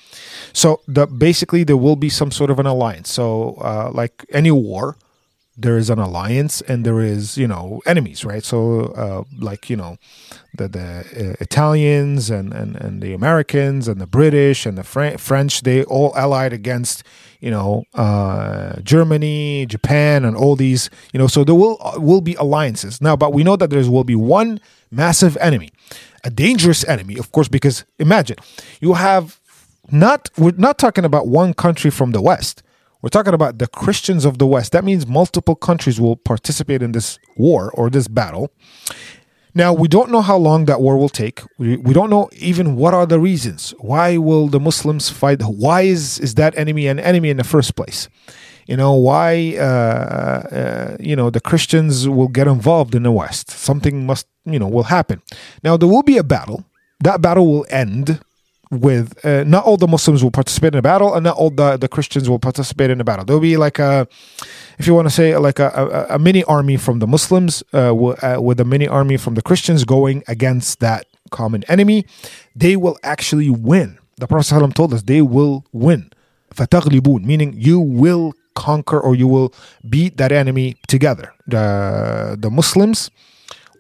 [0.54, 3.12] So the basically there will be some sort of an alliance.
[3.12, 4.96] So uh, like any war,
[5.62, 8.44] there is an alliance and there is you know enemies right?
[8.44, 9.98] So uh, like you know
[10.58, 15.18] the the uh, Italians and, and and the Americans and the British and the Fr-
[15.18, 17.04] French they all allied against
[17.40, 22.36] you know uh, Germany Japan and all these you know so there will will be
[22.36, 23.02] alliances.
[23.02, 24.60] Now but we know that there will be one
[24.92, 25.70] massive enemy
[26.24, 28.38] a dangerous enemy of course because imagine
[28.82, 29.40] you have
[29.92, 32.64] not we're not talking about one country from the west
[33.02, 34.72] we're talking about the Christians of the West.
[34.72, 38.52] That means multiple countries will participate in this war or this battle.
[39.56, 41.42] Now, we don't know how long that war will take.
[41.58, 43.74] We, we don't know even what are the reasons.
[43.80, 45.42] Why will the Muslims fight?
[45.42, 48.10] Why is, is that enemy an enemy in the first place?
[48.68, 53.50] You know, why, uh, uh, you know, the Christians will get involved in the West.
[53.50, 55.24] Something must, you know, will happen.
[55.64, 56.66] Now, there will be a battle.
[57.00, 58.22] That battle will end
[58.71, 61.77] with uh, not all the Muslims will participate in a battle, and not all the,
[61.77, 63.25] the Christians will participate in a battle.
[63.25, 64.09] There'll be like a,
[64.79, 65.69] if you want to say like a,
[66.11, 69.35] a, a mini army from the Muslims uh, w- uh, with a mini army from
[69.35, 72.07] the Christians going against that common enemy.
[72.55, 73.99] They will actually win.
[74.17, 76.11] The Prophet ﷺ told us they will win.
[76.55, 79.53] فَتَغْلِبُونَ Meaning you will conquer or you will
[79.89, 81.33] beat that enemy together.
[81.47, 83.11] The, the Muslims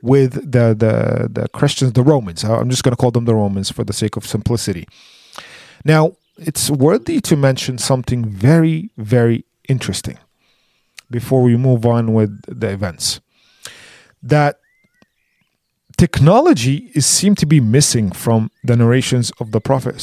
[0.02, 2.44] with the the the Christians, the Romans.
[2.44, 4.88] I'm just going to call them the Romans for the sake of simplicity.
[5.84, 10.18] Now, it's worthy to mention something very very interesting
[11.12, 13.20] before we move on with the events.
[14.22, 14.60] That
[15.98, 19.96] technology is seemed to be missing from the narrations of the Prophet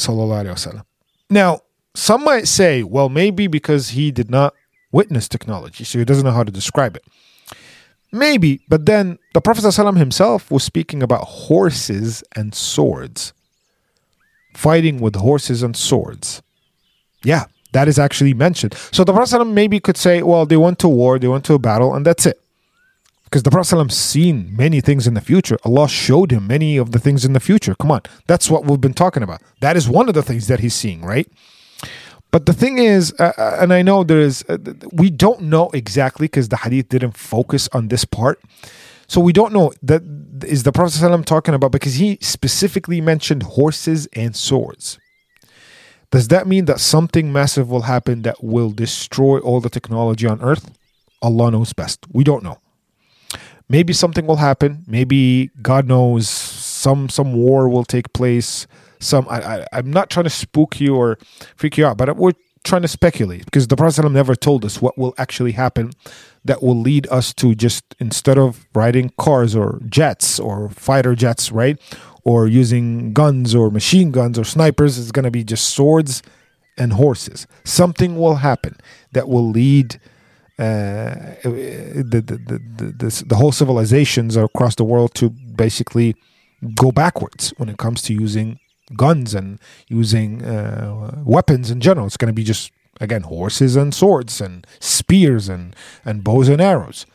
[1.29, 1.61] Now,
[1.95, 4.53] some might say, well, maybe because he did not
[4.91, 7.03] witness technology, so he doesn't know how to describe it.
[8.12, 13.32] Maybe, but then the Prophet ﷺ himself was speaking about horses and swords.
[14.54, 16.42] Fighting with horses and swords.
[17.24, 18.74] Yeah, that is actually mentioned.
[18.90, 21.54] So the Prophet ﷺ maybe could say, well, they went to war, they went to
[21.54, 22.38] a battle, and that's it.
[23.24, 25.56] Because the Prophet ﷺ seen many things in the future.
[25.64, 27.74] Allah showed him many of the things in the future.
[27.76, 29.40] Come on, that's what we've been talking about.
[29.60, 31.26] That is one of the things that he's seeing, right?
[32.37, 34.59] But the thing is, uh, uh and I know there is, uh,
[34.93, 38.39] we don't know exactly because the hadith didn't focus on this part.
[39.07, 40.03] So we don't know that
[40.45, 44.99] is the Prophet talking about because he specifically mentioned horses and swords.
[46.11, 50.39] Does that mean that something massive will happen that will destroy all the technology on
[50.39, 50.69] earth?
[51.23, 52.05] Allah knows best.
[52.11, 52.59] We don't know.
[53.67, 54.83] Maybe something will happen.
[54.85, 58.67] Maybe God knows some some war will take place.
[58.99, 61.17] Some I, I I'm not trying to spook you or
[61.55, 62.33] freak you out, but we're
[62.63, 65.91] trying to speculate because the Prophet never told us what will actually happen
[66.45, 71.51] that will lead us to just instead of riding cars or jets or fighter jets,
[71.51, 71.79] right?
[72.23, 76.21] Or using guns or machine guns or snipers, it's going to be just swords
[76.77, 77.47] and horses.
[77.63, 78.75] Something will happen
[79.13, 79.99] that will lead
[80.59, 86.15] uh, the, the, the, the, the whole civilizations across the world to basically
[86.73, 88.59] go backwards when it comes to using
[88.95, 92.07] guns and using uh, weapons in general.
[92.07, 96.61] It's going to be just again horses and swords and spears and and bows and
[96.61, 97.05] arrows.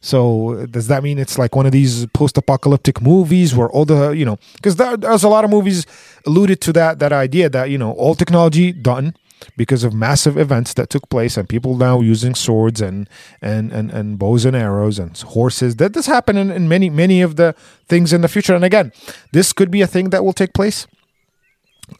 [0.00, 4.24] So does that mean it's like one of these post-apocalyptic movies where all the you
[4.24, 5.86] know because there, there's a lot of movies
[6.26, 9.14] alluded to that that idea that you know all technology done
[9.56, 13.08] because of massive events that took place and people now using swords and
[13.40, 17.22] and and, and bows and arrows and horses that this happen in, in many many
[17.22, 17.54] of the
[17.88, 18.92] things in the future and again
[19.32, 20.86] this could be a thing that will take place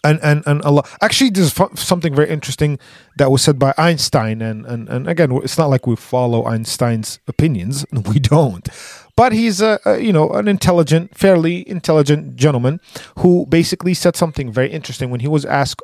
[0.05, 0.83] and and and Allah.
[1.01, 2.79] Actually, there's something very interesting
[3.17, 7.19] that was said by Einstein, and and and again, it's not like we follow Einstein's
[7.29, 7.87] opinions.
[8.13, 8.69] We don't.
[9.17, 12.81] But he's a, a you know an intelligent, fairly intelligent gentleman
[13.19, 15.83] who basically said something very interesting when he was asked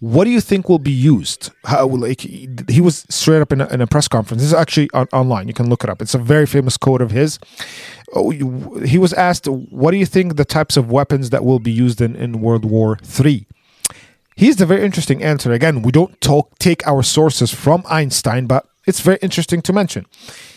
[0.00, 1.50] what do you think will be used?
[1.64, 4.42] How, like he was straight up in a, in a press conference.
[4.42, 5.46] This is actually on, online.
[5.46, 6.00] You can look it up.
[6.00, 7.38] It's a very famous quote of his.
[8.14, 11.70] Oh, he was asked, "What do you think the types of weapons that will be
[11.70, 13.46] used in, in World War Three?
[14.36, 15.52] Here's the very interesting answer.
[15.52, 20.06] Again, we don't talk take our sources from Einstein, but it's very interesting to mention.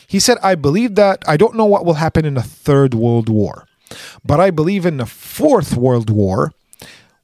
[0.07, 3.29] He said, "I believe that I don't know what will happen in the Third World
[3.29, 3.67] War,
[4.25, 6.53] but I believe in the Fourth World War."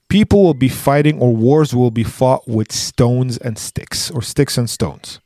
[0.10, 4.58] people will be fighting or wars will be fought with stones and sticks or sticks
[4.58, 5.20] and stones.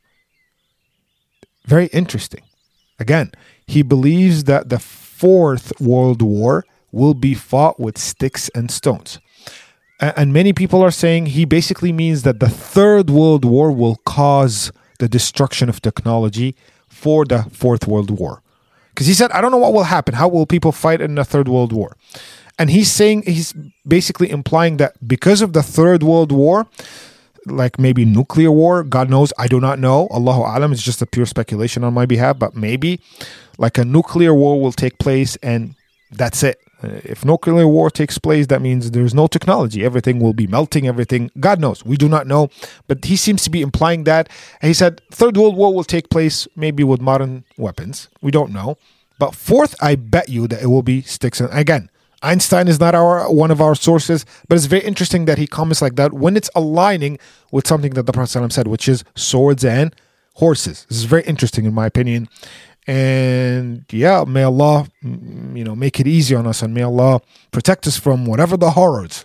[1.66, 2.42] Very interesting.
[2.98, 3.32] Again,
[3.66, 9.18] he believes that the fourth world war will be fought with sticks and stones.
[10.00, 14.72] And many people are saying he basically means that the third world war will cause
[14.98, 16.54] the destruction of technology
[16.88, 18.42] for the fourth world war.
[18.90, 20.14] Because he said, I don't know what will happen.
[20.14, 21.96] How will people fight in the third world war?
[22.58, 23.52] And he's saying, he's
[23.86, 26.68] basically implying that because of the Third World War,
[27.46, 30.08] like maybe nuclear war, God knows, I do not know.
[30.12, 33.00] Allahu Alam is just a pure speculation on my behalf, but maybe
[33.58, 35.74] like a nuclear war will take place and
[36.10, 36.58] that's it.
[36.82, 39.84] Uh, if nuclear war takes place, that means there's no technology.
[39.84, 41.30] Everything will be melting, everything.
[41.40, 41.84] God knows.
[41.84, 42.50] We do not know.
[42.88, 44.28] But he seems to be implying that.
[44.60, 48.08] And he said, Third World War will take place maybe with modern weapons.
[48.20, 48.76] We don't know.
[49.18, 51.40] But fourth, I bet you that it will be sticks.
[51.40, 51.90] And again,
[52.22, 55.82] Einstein is not our one of our sources, but it's very interesting that he comments
[55.82, 57.18] like that when it's aligning
[57.52, 59.94] with something that the Prophet said, which is swords and
[60.34, 60.86] horses.
[60.88, 62.28] This is very interesting in my opinion.
[62.86, 67.20] And yeah, may Allah, mm, you know, make it easy on us, and may Allah
[67.50, 69.24] protect us from whatever the horrors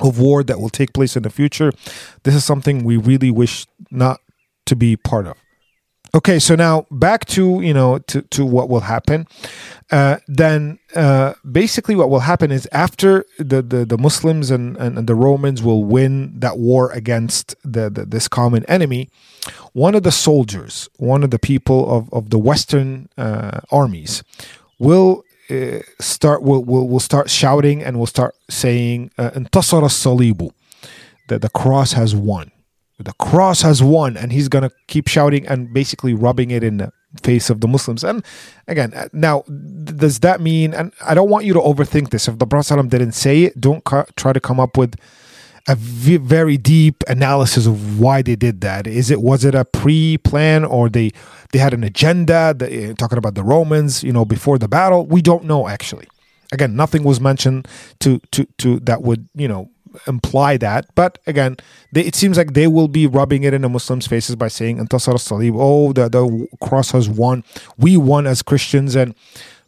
[0.00, 1.72] of war that will take place in the future.
[2.24, 4.20] This is something we really wish not
[4.66, 5.36] to be part of.
[6.14, 9.26] Okay, so now back to you know to, to what will happen.
[9.90, 14.96] Uh, then uh, basically what will happen is after the, the, the Muslims and, and,
[14.96, 19.10] and, the Romans will win that war against the, the, this common enemy,
[19.72, 24.22] one of the soldiers, one of the people of, of the Western uh, armies,
[24.78, 30.52] will uh, start will, will will start shouting and will start saying "Intasara uh, salibu,"
[31.28, 32.52] that the cross has won
[32.98, 36.92] the cross has won and he's gonna keep shouting and basically rubbing it in the
[37.22, 38.04] face of the muslims.
[38.04, 38.24] And
[38.68, 42.28] again uh, now does that mean and i don't want you to overthink this.
[42.28, 43.84] If the prophet didn't say it don't
[44.16, 44.96] try to come up with
[45.66, 48.86] a v- very deep analysis of why they did that.
[48.86, 51.10] Is it was it a pre-plan or they
[51.52, 52.54] they had an agenda?
[52.56, 55.06] That, uh, talking about the romans you know before the battle?
[55.06, 56.06] We don't know actually.
[56.52, 57.66] Again nothing was mentioned
[58.00, 59.70] to to to that would you know
[60.06, 60.86] imply that.
[60.94, 61.56] But again,
[61.92, 64.78] they, it seems like they will be rubbing it in the Muslims' faces by saying
[64.78, 67.44] "Antasar al salib." Oh, the the cross has won.
[67.78, 69.14] We won as Christians, and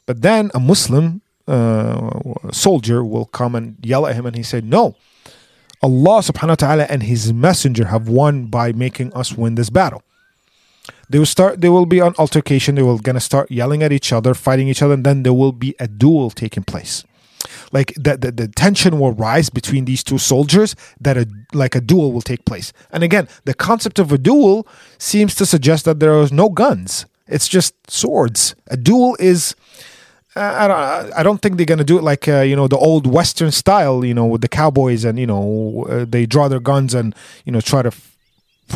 [0.06, 2.20] but then a Muslim uh,
[2.52, 4.96] soldier will come and yell at him, and he said, "No."
[5.82, 10.02] Allah subhanahu wa ta'ala and his messenger have won by making us win this battle.
[11.10, 14.12] They will start they will be an altercation, they will gonna start yelling at each
[14.12, 17.04] other, fighting each other, and then there will be a duel taking place
[17.72, 21.80] like the, the, the tension will rise between these two soldiers that a like a
[21.80, 24.66] duel will take place and again the concept of a duel
[24.98, 29.54] seems to suggest that there is no guns it's just swords a duel is
[30.37, 31.12] uh, I don't.
[31.14, 34.04] I don't think they're gonna do it like uh, you know the old Western style.
[34.04, 37.14] You know, with the cowboys and you know uh, they draw their guns and
[37.46, 38.16] you know try to f-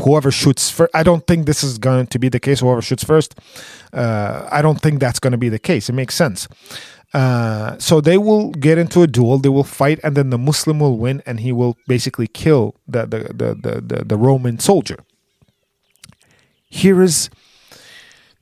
[0.03, 0.91] whoever shoots first.
[0.95, 2.61] I don't think this is going to be the case.
[2.61, 3.39] Whoever shoots first.
[3.93, 5.91] Uh, I don't think that's going to be the case.
[5.91, 6.49] It makes sense.
[7.13, 10.79] Uh, so they will get into a duel, they will fight, and then the Muslim
[10.79, 14.99] will win, and he will basically kill the the the the, the, the Roman soldier.
[16.69, 17.31] Here is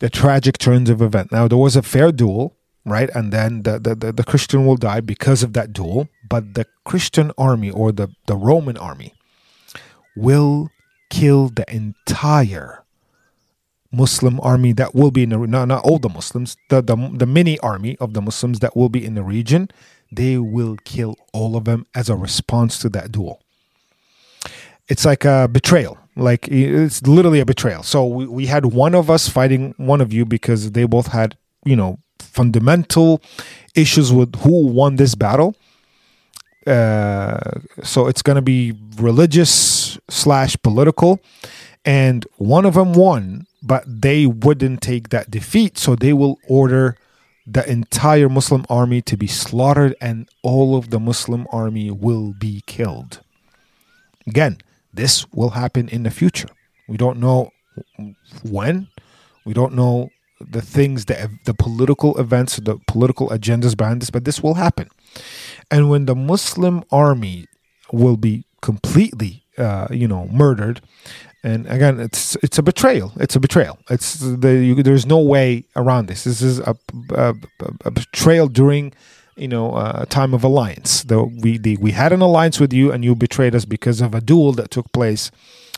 [0.01, 1.33] the tragic turns of event.
[1.33, 4.77] Now there was a fair duel, right, and then the the, the, the Christian will
[4.77, 9.15] die because of that duel, but the Christian army or the the Roman army
[10.15, 10.69] will
[11.09, 12.78] kill the entire
[13.91, 17.27] Muslim army that will be in the not, not all the Muslims, the, the the
[17.27, 19.71] mini army of the Muslims that will be in the region,
[20.13, 23.41] they will kill all of them as a response to that duel.
[24.89, 25.99] It's like a betrayal.
[26.17, 27.83] Like it's literally a betrayal.
[27.83, 31.37] So we, we had one of us fighting one of you because they both had,
[31.65, 33.23] you know, fundamental
[33.75, 35.55] issues with who won this battle.
[36.67, 37.39] Uh,
[37.83, 41.21] so it's going to be religious slash political
[41.85, 45.79] and one of them won but they wouldn't take that defeat.
[45.79, 46.97] So they will order
[47.51, 52.63] the entire muslim army to be slaughtered and all of the muslim army will be
[52.67, 53.23] killed.
[54.27, 54.59] Again
[54.93, 56.49] this will happen in the future.
[56.89, 57.51] We don't know
[58.43, 58.89] when.
[59.45, 64.27] We don't know the things that the political events the political agendas behind this but
[64.27, 64.91] this will happen.
[65.71, 67.47] And when the muslim army
[67.91, 70.83] will be completely uh, you know murdered
[71.43, 73.13] and again it's it's a betrayal.
[73.17, 73.79] It's a betrayal.
[73.91, 76.25] It's the you, there's no way around this.
[76.25, 76.77] This is a,
[77.11, 77.35] a,
[77.85, 78.93] a betrayal during
[79.37, 81.05] you know a time of alliance.
[81.05, 84.15] Though we the, we had an alliance with you and you betrayed us because of
[84.15, 85.31] a duel that took place.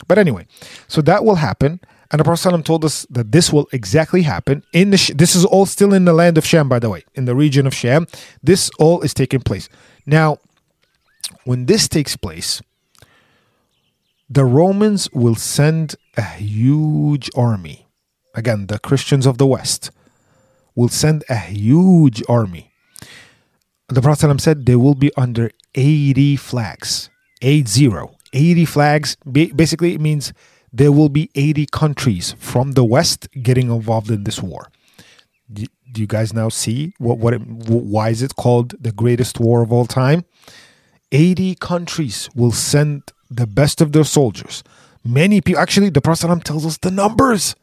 [0.09, 0.47] But anyway
[0.89, 1.81] so that will happen.
[2.13, 5.67] And the prophet told us that this will exactly happen in the this is all
[5.67, 8.07] still in the land of sham by the way in the region of sham
[8.43, 9.69] this all is taking place.
[10.07, 10.39] Now
[11.45, 12.63] when this takes place
[14.31, 17.89] the Romans will send a huge army.
[18.37, 19.91] Again, the Christians of the West
[20.77, 22.73] will send a huge army.
[23.89, 27.11] The Prophet said they will be under 80 flags.
[27.43, 27.91] 80.
[28.33, 29.17] 80 flags.
[29.31, 30.33] Basically, it means
[30.73, 34.71] there will be 80 countries from the West getting involved in this war.
[35.53, 35.67] Do
[35.97, 39.73] you guys now see what, what it, why is it called the greatest war of
[39.73, 40.25] all time?
[41.11, 44.63] 80 countries will send the best of their soldiers.
[45.05, 47.55] Many people, actually, the Prophet tells us the numbers.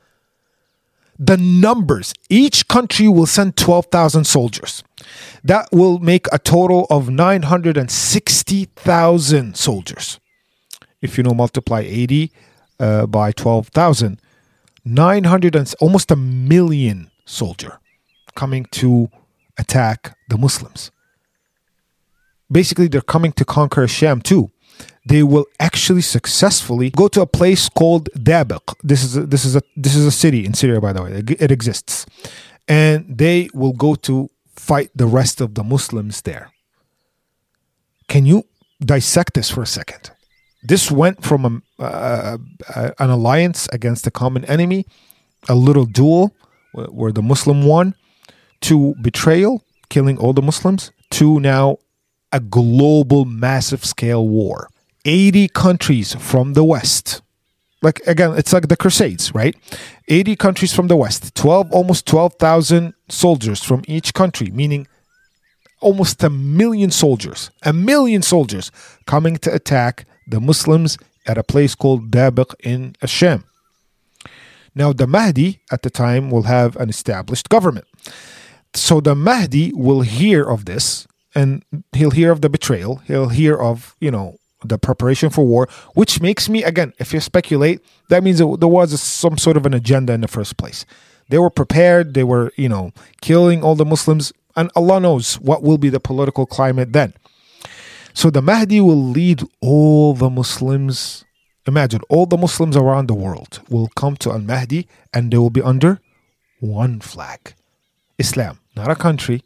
[1.20, 2.14] The numbers.
[2.30, 4.84] Each country will send 12,000 soldiers.
[5.44, 10.20] That will make a total of 960,000 soldiers.
[11.02, 12.32] If you know, multiply 80
[12.80, 14.22] uh, by 12,000,
[14.86, 17.80] 900 and almost a million soldier
[18.36, 19.10] coming to
[19.58, 20.92] attack the Muslims.
[22.50, 24.50] Basically, they're coming to conquer Sham too
[25.08, 28.76] they will actually successfully go to a place called Dabiq.
[28.84, 31.24] This is a, this is a this is a city in Syria, by the way.
[31.46, 32.06] It exists,
[32.68, 36.52] and they will go to fight the rest of the Muslims there.
[38.08, 38.44] Can you
[38.80, 40.12] dissect this for a second?
[40.64, 42.38] This went from a, uh,
[43.00, 44.86] an alliance against a common enemy,
[45.48, 46.34] a little duel
[46.74, 47.96] where the Muslim won,
[48.62, 51.78] to betrayal, killing all the Muslims, to now
[52.32, 54.70] a global massive scale war.
[55.08, 57.22] 80 countries from the West.
[57.82, 59.56] Like again, it's like the Crusades, right?
[60.10, 64.88] 80 countries from the West, 12 almost 12,000 soldiers from each country, meaning
[65.80, 68.72] almost a million soldiers, a million soldiers
[69.06, 73.44] coming to attack the Muslims at a place called Dabiq in Asham.
[74.76, 77.86] Now, the Mahdi at the time will have an established government.
[78.74, 82.98] So the Mahdi will hear of this and he'll hear of the betrayal.
[83.08, 87.20] He'll hear of, you know, the preparation for war, which makes me, again, if you
[87.20, 90.86] speculate, that means there was some sort of an agenda in the first place.
[91.30, 92.92] They were prepared, they were, you know,
[93.22, 97.14] killing all the Muslims, and Allah knows what will be the political climate then.
[98.14, 101.24] So the Mahdi will lead all the Muslims.
[101.68, 105.52] Imagine all the Muslims around the world will come to Al Mahdi and they will
[105.52, 106.00] be under
[106.60, 107.54] one flag
[108.18, 109.44] Islam, not a country,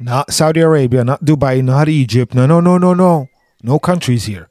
[0.00, 2.34] not Saudi Arabia, not Dubai, not Egypt.
[2.34, 3.28] No, no, no, no, no.
[3.62, 4.48] No countries here.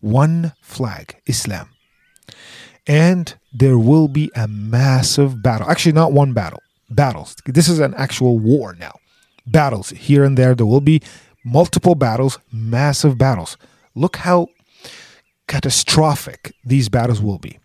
[0.00, 1.70] One flag Islam.
[2.86, 5.68] And there will be a massive battle.
[5.68, 7.34] Actually, not one battle, battles.
[7.44, 8.98] This is an actual war now.
[9.46, 10.54] Battles here and there.
[10.54, 11.02] There will be
[11.44, 13.56] multiple battles, massive battles.
[13.94, 14.48] Look how
[15.48, 17.58] catastrophic these battles will be.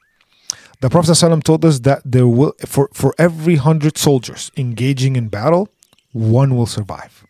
[0.81, 5.27] The Prophet ﷺ told us that there will for, for every hundred soldiers engaging in
[5.27, 5.69] battle,
[6.11, 7.23] one will survive.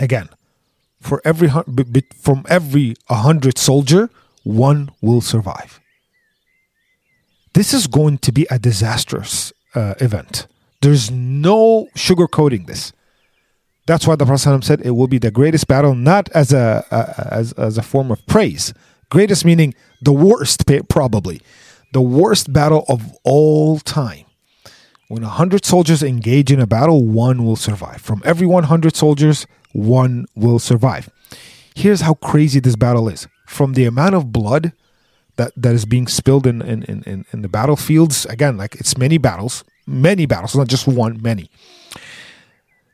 [0.00, 0.28] Again,
[1.08, 4.10] for every from every hundred soldier,
[4.44, 5.80] one will survive.
[7.54, 10.46] This is going to be a disastrous uh, event.
[10.82, 12.92] There's no sugarcoating this.
[13.86, 16.84] That's why the Prophet said it will be the greatest battle, not as a,
[17.32, 18.74] as, as a form of praise.
[19.08, 21.40] Greatest meaning the worst, probably
[21.92, 24.26] the worst battle of all time.
[25.08, 28.02] When a hundred soldiers engage in a battle, one will survive.
[28.02, 29.46] From every 100 soldiers,
[29.78, 31.10] one will survive.
[31.74, 33.28] Here's how crazy this battle is.
[33.46, 34.72] From the amount of blood
[35.36, 39.18] that, that is being spilled in, in, in, in the battlefields, again, like it's many
[39.18, 41.50] battles, many battles, not just one, many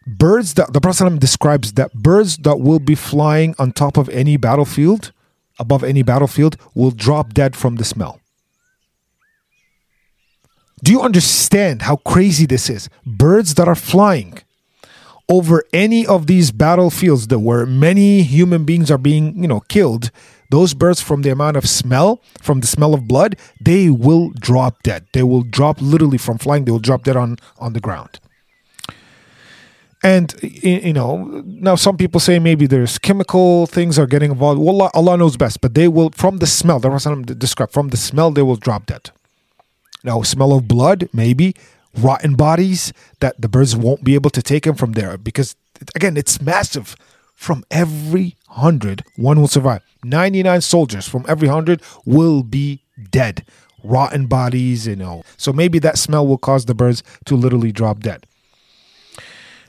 [0.07, 4.37] birds that the Prophet describes that birds that will be flying on top of any
[4.37, 5.13] battlefield,
[5.59, 8.21] above any battlefield, will drop dead from the smell.
[10.83, 12.91] Do you understand how crazy this is?
[13.07, 14.41] Birds that are flying
[15.29, 20.11] over any of these battlefields that where many human beings are being, you know, killed,
[20.51, 24.83] those birds from the amount of smell, from the smell of blood, they will drop
[24.83, 25.07] dead.
[25.13, 28.21] They will drop literally from flying, they will drop dead on on the ground.
[30.03, 34.61] And you know, now some people say maybe there's chemical things are getting involved.
[34.61, 36.79] Well, Allah, Allah knows best, but they will from the smell.
[36.79, 39.11] The Prophet described from the smell they will drop dead.
[40.05, 41.57] Now, smell of blood, maybe
[41.99, 45.57] rotten bodies that the birds won't be able to take them from there because
[45.95, 46.97] again, it's massive.
[47.35, 49.83] From every hundred, one will survive.
[50.05, 53.45] 99 soldiers from every hundred will be dead.
[53.83, 55.25] Rotten bodies, you know.
[55.37, 58.27] So maybe that smell will cause the birds to literally drop dead.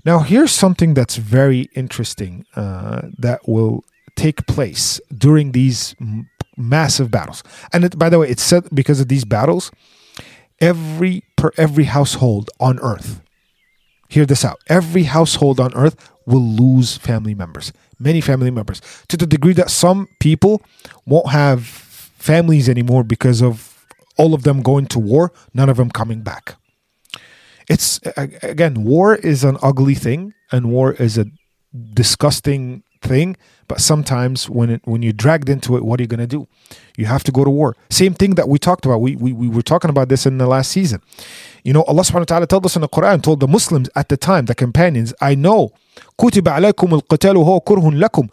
[0.06, 3.84] Now, here's something that's very interesting uh, that will
[4.16, 7.44] take place during these m- massive battles.
[7.74, 9.72] And it, by the way, it's said because of these battles,
[10.60, 13.22] every per every household on earth.
[14.10, 14.60] Hear this out.
[14.68, 19.70] Every household on earth will lose family members, many family members, to the degree that
[19.70, 20.62] some people
[21.06, 23.86] won't have families anymore because of
[24.18, 26.56] all of them going to war, none of them coming back.
[27.68, 31.26] It's again, war is an ugly thing, and war is a
[31.94, 33.36] disgusting thing
[33.68, 36.48] but sometimes when it, when you're dragged into it, what are you going to do?
[36.97, 37.77] You have to go to war.
[37.91, 39.01] Same thing that we talked about.
[39.01, 41.01] We, we, we were talking about this in the last season.
[41.65, 44.09] You know, Allah subhanahu wa ta'ala told us in the Quran, told the Muslims at
[44.09, 45.73] the time, the companions, I know,
[46.19, 48.31] كُتِبَ عَلَيْكُمُ الْقِتَالُ هُوَ كُرْهٌ لَكُمْ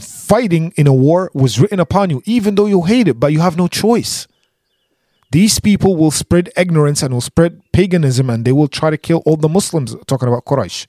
[0.00, 3.40] Fighting in a war was written upon you, even though you hate it, but you
[3.40, 4.26] have no choice.
[5.30, 9.22] These people will spread ignorance and will spread paganism and they will try to kill
[9.24, 10.86] all the Muslims, talking about Quraysh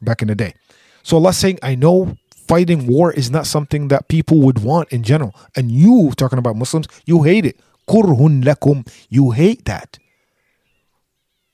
[0.00, 0.54] back in the day.
[1.02, 2.16] So Allah saying, I know
[2.47, 5.35] fighting war is not something that people would want in general.
[5.55, 7.59] And you, talking about Muslims, you hate it.
[7.87, 8.87] Kurhun lakum.
[9.09, 9.97] You hate that.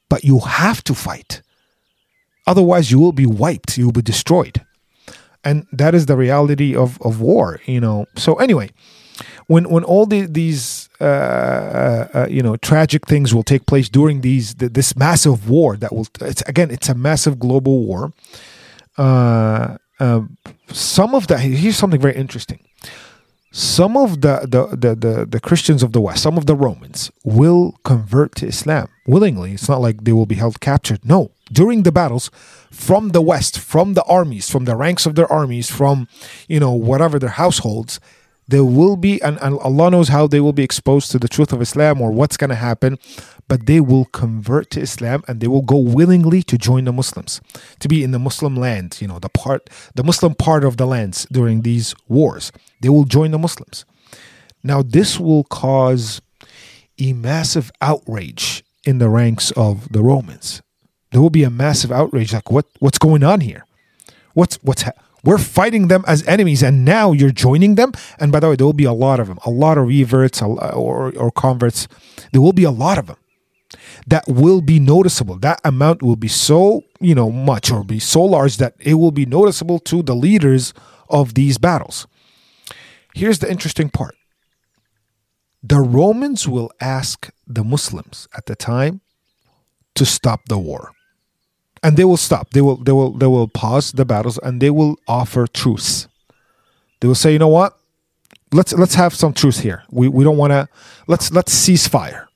[0.09, 1.41] But you have to fight.
[2.47, 3.77] Otherwise, you will be wiped.
[3.77, 4.65] You will be destroyed.
[5.43, 8.05] And that is the reality of, of war, you know.
[8.15, 8.69] So, anyway,
[9.47, 13.89] when when all the, these uh, uh, uh, you know tragic things will take place
[13.89, 18.13] during these this massive war that will it's again it's a massive global war
[18.97, 20.37] uh, um,
[20.67, 22.59] some of the here's something very interesting.
[23.53, 27.11] Some of the, the, the, the, the Christians of the West, some of the Romans,
[27.25, 29.51] will convert to Islam willingly.
[29.51, 31.03] It's not like they will be held captured.
[31.03, 32.31] No, during the battles,
[32.71, 36.07] from the West, from the armies, from the ranks of their armies, from
[36.47, 37.99] you know whatever their households,
[38.47, 41.53] there will be, and, and Allah knows how they will be exposed to the truth
[41.53, 42.97] of Islam or what's going to happen
[43.51, 47.41] but they will convert to Islam and they will go willingly to join the Muslims,
[47.81, 50.85] to be in the Muslim land, you know, the part, the Muslim part of the
[50.87, 52.53] lands during these wars.
[52.79, 53.83] They will join the Muslims.
[54.63, 56.21] Now, this will cause
[56.97, 60.61] a massive outrage in the ranks of the Romans.
[61.11, 63.65] There will be a massive outrage, like what what's going on here?
[64.33, 67.91] What's what's ha- we're fighting them as enemies, and now you're joining them.
[68.19, 70.41] And by the way, there will be a lot of them, a lot of reverts
[70.41, 71.87] or, or converts.
[72.31, 73.17] There will be a lot of them
[74.07, 75.37] that will be noticeable.
[75.37, 79.11] That amount will be so, you know, much or be so large that it will
[79.11, 80.73] be noticeable to the leaders
[81.09, 82.07] of these battles.
[83.13, 84.15] Here's the interesting part
[85.63, 89.01] the Romans will ask the Muslims at the time
[89.95, 90.93] to stop the war.
[91.83, 92.51] And they will stop.
[92.51, 96.07] They will they will they will pause the battles and they will offer truce.
[96.99, 97.77] They will say, you know what?
[98.51, 99.83] Let's let's have some truce here.
[99.89, 100.69] We we don't want to
[101.07, 102.27] let's let's cease fire.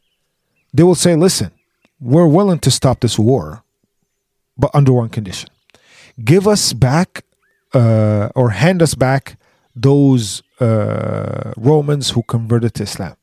[0.73, 1.51] They will say, listen,
[2.01, 3.63] we're willing to stop this war,
[4.57, 5.49] but under one condition.
[6.23, 7.23] Give us back
[7.73, 9.37] uh, or hand us back
[9.75, 13.15] those uh, Romans who converted to Islam.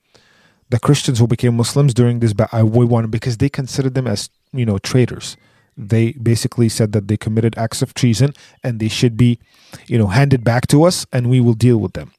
[0.69, 4.31] The Christians who became Muslims during this battle, we want because they considered them as
[4.53, 5.37] you know traitors.
[5.77, 9.39] They basically said that they committed acts of treason and they should be,
[9.87, 12.13] you know, handed back to us, and we will deal with them.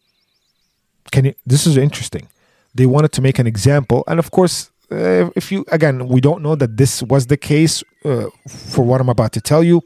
[1.12, 2.28] Can you, this is interesting.
[2.74, 6.56] They wanted to make an example, and of course, if you again, we don't know
[6.56, 9.82] that this was the case uh, for what I'm about to tell you,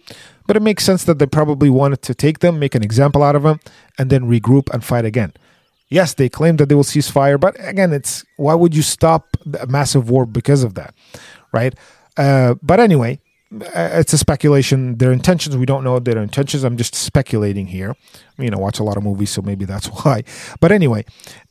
[0.45, 3.35] but it makes sense that they probably wanted to take them, make an example out
[3.35, 3.59] of them,
[3.97, 5.33] and then regroup and fight again.
[5.89, 9.37] Yes, they claim that they will cease fire, but again, it's why would you stop
[9.59, 10.93] a massive war because of that,
[11.53, 11.73] right?
[12.17, 13.19] Uh, but anyway,
[13.51, 14.97] it's a speculation.
[14.97, 16.63] Their intentions, we don't know their intentions.
[16.63, 17.95] I'm just speculating here.
[18.37, 20.23] You know, watch a lot of movies, so maybe that's why.
[20.59, 21.05] But anyway,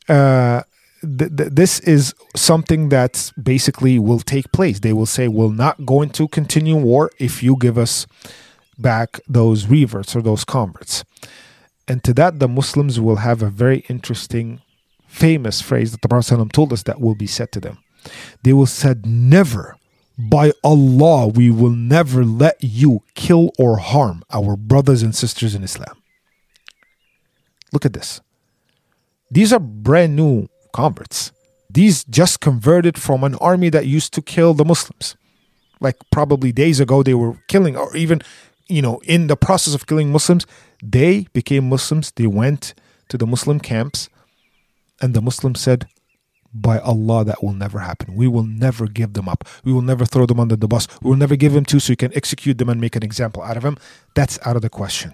[0.07, 0.61] uh,
[1.01, 4.79] th- th- this is something that basically will take place.
[4.79, 8.05] They will say, "We're not going to continue war if you give us
[8.77, 11.03] back those reverts or those converts."
[11.87, 14.61] And to that, the Muslims will have a very interesting,
[15.07, 17.77] famous phrase that the Prophet ﷺ told us that will be said to them.
[18.43, 19.77] They will said, "Never."
[20.17, 25.63] By Allah, we will never let you kill or harm our brothers and sisters in
[25.63, 26.01] Islam.
[27.71, 28.21] Look at this.
[29.29, 31.31] These are brand new converts.
[31.69, 35.15] These just converted from an army that used to kill the Muslims.
[35.79, 38.21] Like probably days ago, they were killing, or even,
[38.67, 40.47] you know, in the process of killing Muslims,
[40.81, 42.11] they became Muslims.
[42.11, 42.73] They went
[43.09, 44.09] to the Muslim camps,
[44.99, 45.87] and the Muslims said,
[46.61, 48.15] by Allah, that will never happen.
[48.15, 49.43] We will never give them up.
[49.63, 50.87] We will never throw them under the bus.
[51.01, 53.43] We will never give them to so you can execute them and make an example
[53.43, 53.77] out of them.
[54.15, 55.13] That's out of the question.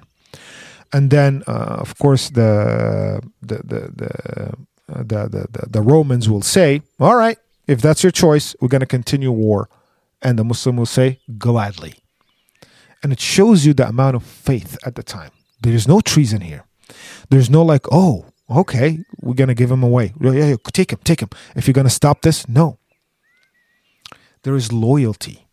[0.92, 4.12] And then, uh, of course, the the the the,
[4.94, 7.38] uh, the the the the Romans will say, "All right,
[7.68, 9.70] if that's your choice, we're going to continue war,"
[10.22, 11.96] and the Muslim will say, "Gladly."
[13.02, 15.32] And it shows you the amount of faith at the time.
[15.62, 16.64] There is no treason here.
[17.30, 18.26] There's no like, oh,
[18.58, 20.14] okay, we're going to give him away.
[20.20, 21.30] Yeah, yeah, take him, take him.
[21.56, 22.78] If you're going to stop this, no.
[24.44, 25.48] There is loyalty.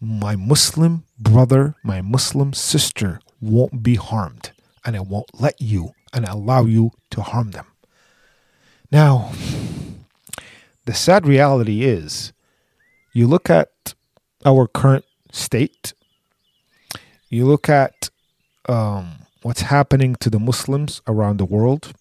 [0.00, 4.52] My Muslim brother, my Muslim sister won't be harmed,
[4.84, 7.66] and I won't let you and allow you to harm them.
[8.92, 9.32] Now,
[10.84, 12.32] the sad reality is
[13.12, 13.94] you look at
[14.44, 15.94] our current state,
[17.30, 18.10] you look at
[18.68, 19.15] um,
[19.46, 21.92] what's happening to the Muslims around the world.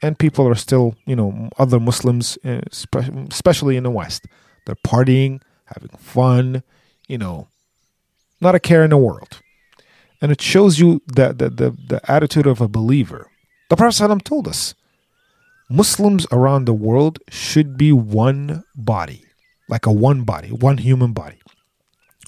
[0.00, 2.60] And people are still, you know, other Muslims, uh,
[3.28, 4.26] especially in the West,
[4.64, 6.62] they're partying, having fun,
[7.08, 7.48] you know,
[8.40, 9.40] not a care in the world.
[10.20, 13.28] And it shows you that the, the, the attitude of a believer.
[13.68, 14.76] The Prophet ﷺ told us
[15.68, 19.24] Muslims around the world should be one body,
[19.68, 21.40] like a one body, one human body.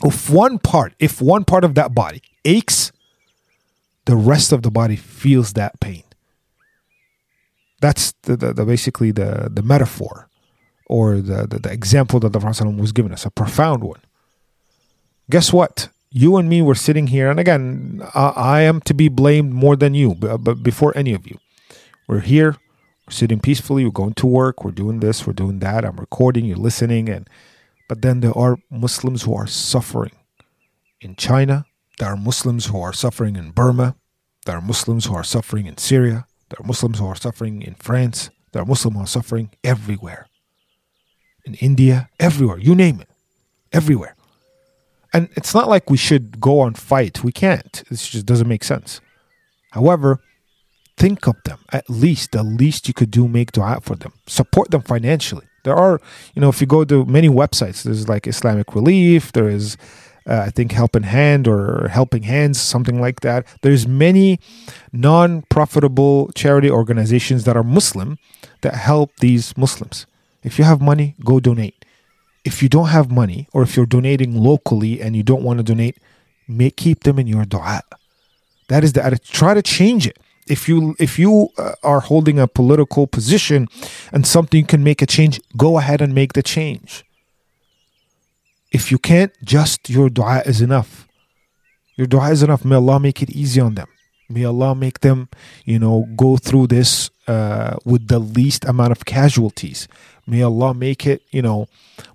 [0.03, 2.91] If one part, if one part of that body aches,
[4.07, 6.03] the rest of the body feels that pain.
[7.81, 10.29] That's the, the, the basically the, the metaphor
[10.87, 14.01] or the, the, the example that the Prophet was giving us, a profound one.
[15.31, 15.89] Guess what?
[16.11, 19.75] You and me were sitting here, and again, I, I am to be blamed more
[19.75, 21.39] than you, but, before any of you.
[22.07, 22.57] We're here,
[23.07, 26.45] we're sitting peacefully, we're going to work, we're doing this, we're doing that, I'm recording,
[26.45, 27.29] you're listening, and
[27.89, 30.13] but then there are Muslims who are suffering
[31.01, 31.67] in China,
[31.99, 33.97] there are Muslims who are suffering in Burma.
[34.47, 36.27] There are Muslims who are suffering in Syria.
[36.51, 38.31] There are Muslims who are suffering in France.
[38.53, 40.27] There are Muslims who are suffering everywhere.
[41.45, 42.59] In India, everywhere.
[42.59, 43.09] You name it.
[43.73, 44.17] Everywhere.
[45.13, 47.23] And it's not like we should go and fight.
[47.23, 47.85] We can't.
[47.89, 49.01] This just doesn't make sense.
[49.71, 50.21] However,
[50.97, 51.59] think of them.
[51.73, 54.13] At least, the least you could do, make dua for them.
[54.27, 55.47] Support them financially.
[55.63, 56.01] There are,
[56.35, 59.77] you know, if you go to many websites, there's like Islamic Relief, there is
[60.27, 63.47] uh, I think Helping Hand or Helping Hands, something like that.
[63.63, 64.41] There's many
[64.93, 68.19] non-profitable charity organizations that are Muslim
[68.63, 70.07] that help these Muslims.
[70.43, 71.85] If you have money, go donate.
[72.45, 75.63] If you don't have money, or if you're donating locally and you don't want to
[75.63, 75.99] donate,
[76.47, 77.83] make keep them in your dua.
[78.69, 79.33] That is the attitude.
[79.33, 80.19] Try to change it.
[80.47, 83.67] If you if you uh, are holding a political position
[84.13, 87.05] and something can make a change, go ahead and make the change.
[88.75, 91.07] If you can't, just your dua is enough.
[91.95, 92.65] Your dua is enough.
[92.65, 93.87] May Allah make it easy on them.
[94.29, 95.29] May Allah make them,
[95.65, 99.87] you know, go through this uh, with the least amount of casualties.
[100.27, 101.69] May Allah make it, you know,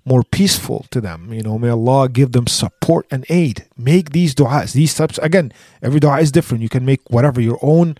[0.04, 1.32] more peaceful to them.
[1.32, 3.64] You know, may Allah give them support and aid.
[3.78, 5.16] Make these du'as, these types.
[5.22, 6.62] Again, every du'a is different.
[6.62, 7.96] You can make whatever your own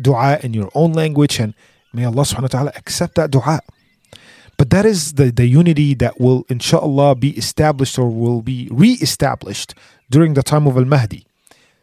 [0.00, 1.54] du'a in your own language, and
[1.92, 3.60] may Allah subhanahu wa ta'ala accept that du'a.
[4.60, 8.92] But that is the, the unity that will, inshallah, be established or will be re
[9.00, 9.74] established
[10.10, 11.24] during the time of Al Mahdi.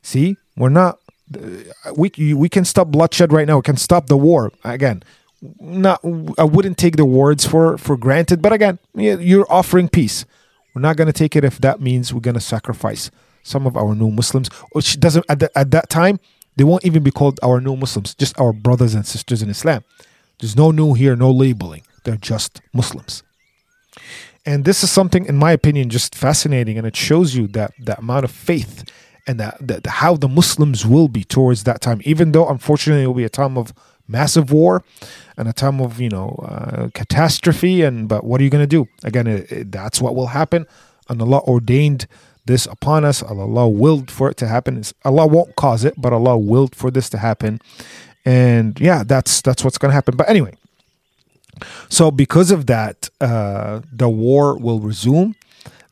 [0.03, 0.99] See, we're not,
[1.95, 3.55] we, we can stop bloodshed right now.
[3.55, 4.51] We can stop the war.
[4.63, 5.01] Again,
[5.59, 6.01] not
[6.37, 10.25] I wouldn't take the words for for granted, but again, you're offering peace.
[10.75, 13.09] We're not going to take it if that means we're going to sacrifice
[13.41, 16.19] some of our new Muslims, which doesn't at, the, at that time
[16.57, 19.83] they won't even be called our new Muslims, just our brothers and sisters in Islam.
[20.37, 21.81] There's no new here, no labeling.
[22.07, 23.21] They're just Muslims.
[24.45, 27.99] And this is something, in my opinion, just fascinating, and it shows you that that
[27.99, 28.85] amount of faith
[29.27, 31.99] and that, that how the Muslims will be towards that time.
[32.05, 33.73] Even though, unfortunately, it will be a time of
[34.07, 34.83] massive war
[35.35, 37.83] and a time of you know uh, catastrophe.
[37.83, 38.87] And but what are you going to do?
[39.03, 40.65] Again it, it, that's what will happen.
[41.09, 42.07] And allah ordained
[42.45, 43.21] this upon us.
[43.21, 44.77] Allah willed for it to happen.
[44.77, 47.59] It's, allah won't cause it but allah willed for this to happen.
[48.25, 50.15] And yeah that's that's what's going to happen.
[50.15, 50.53] But anyway
[51.89, 55.35] so because of that uh, the war will resume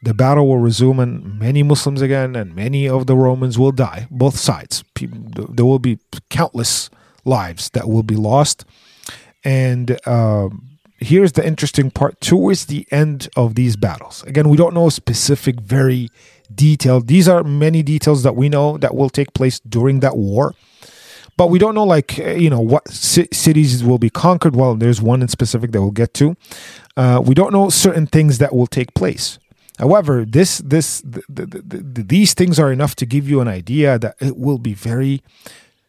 [0.03, 4.07] the battle will resume and many muslims again and many of the romans will die
[4.11, 5.99] both sides there will be
[6.29, 6.89] countless
[7.25, 8.63] lives that will be lost.
[9.43, 10.49] And uh,
[10.97, 14.23] here's the interesting part towards the end of these battles.
[14.23, 16.09] Again, we don't know specific, very
[16.53, 17.07] detailed.
[17.07, 20.53] These are many details that we know that will take place during that war.
[21.37, 24.55] But we don't know, like, uh, you know, what c- cities will be conquered.
[24.55, 26.37] Well, there's one in specific that we'll get to.
[26.95, 29.37] Uh, we don't know certain things that will take place.
[29.77, 33.99] However, this, this, the, the, the, these things are enough to give you an idea
[33.99, 35.21] that it will be very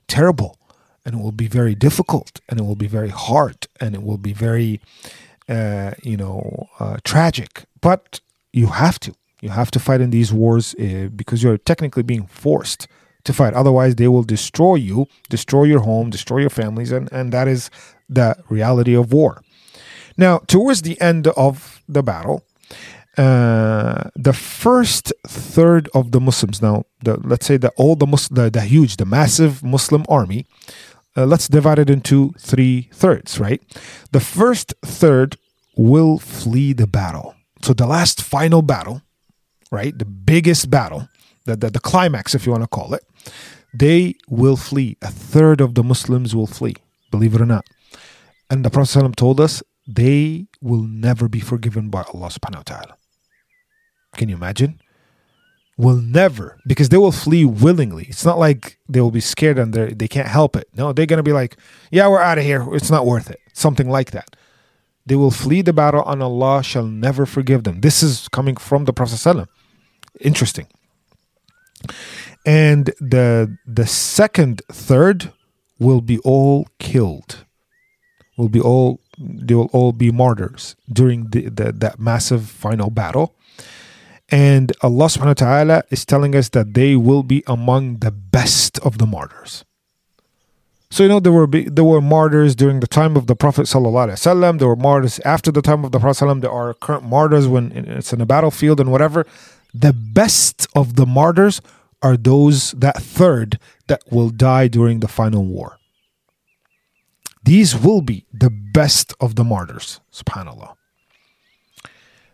[0.08, 0.58] terrible
[1.04, 4.18] and it will be very difficult and it will be very hard and it will
[4.18, 4.80] be very
[5.48, 8.20] uh, you know uh, tragic but
[8.52, 12.26] you have to you have to fight in these wars uh, because you're technically being
[12.26, 12.88] forced
[13.26, 17.32] to fight otherwise they will destroy you destroy your home destroy your families and, and
[17.32, 17.70] that is
[18.08, 19.42] the reality of war
[20.16, 22.42] now towards the end of the battle
[23.16, 28.28] uh, the first third of the Muslims now, the, let's say the all the, Mus-
[28.28, 30.46] the the huge, the massive Muslim army,
[31.16, 33.62] uh, let's divide it into three thirds, right?
[34.12, 35.36] The first third
[35.76, 37.34] will flee the battle.
[37.62, 39.00] So the last final battle,
[39.70, 39.96] right?
[39.98, 41.08] The biggest battle,
[41.46, 43.04] the, the, the climax, if you want to call it,
[43.72, 44.96] they will flee.
[45.02, 46.76] A third of the Muslims will flee,
[47.10, 47.66] believe it or not.
[48.50, 52.62] And the Prophet ﷺ told us they will never be forgiven by Allah subhanahu wa
[52.62, 52.96] ta'ala.
[54.16, 54.80] Can you imagine?
[55.76, 58.06] will never because they will flee willingly.
[58.08, 60.68] It's not like they will be scared and they can't help it.
[60.74, 61.56] No, they're gonna be like,
[61.90, 62.66] yeah, we're out of here.
[62.74, 63.40] It's not worth it.
[63.52, 64.36] Something like that.
[65.04, 67.80] They will flee the battle, and Allah shall never forgive them.
[67.80, 69.46] This is coming from the Prophet ﷺ.
[70.20, 70.66] Interesting.
[72.44, 75.32] And the the second third
[75.78, 77.44] will be all killed.
[78.36, 83.36] Will be all they will all be martyrs during the, the that massive final battle
[84.28, 88.78] and Allah subhanahu wa ta'ala is telling us that they will be among the best
[88.80, 89.64] of the martyrs.
[90.90, 94.08] So you know there were there were martyrs during the time of the Prophet sallallahu
[94.08, 94.58] alaihi wasallam.
[94.58, 96.40] There were martyrs after the time of the Prophet sallam.
[96.40, 99.26] There are current martyrs when it's in a battlefield and whatever.
[99.78, 101.60] The best of the martyrs
[102.00, 103.58] are those that third
[103.88, 105.78] that will die during the final war.
[107.44, 110.00] These will be the best of the martyrs.
[110.10, 110.74] Subhanallah.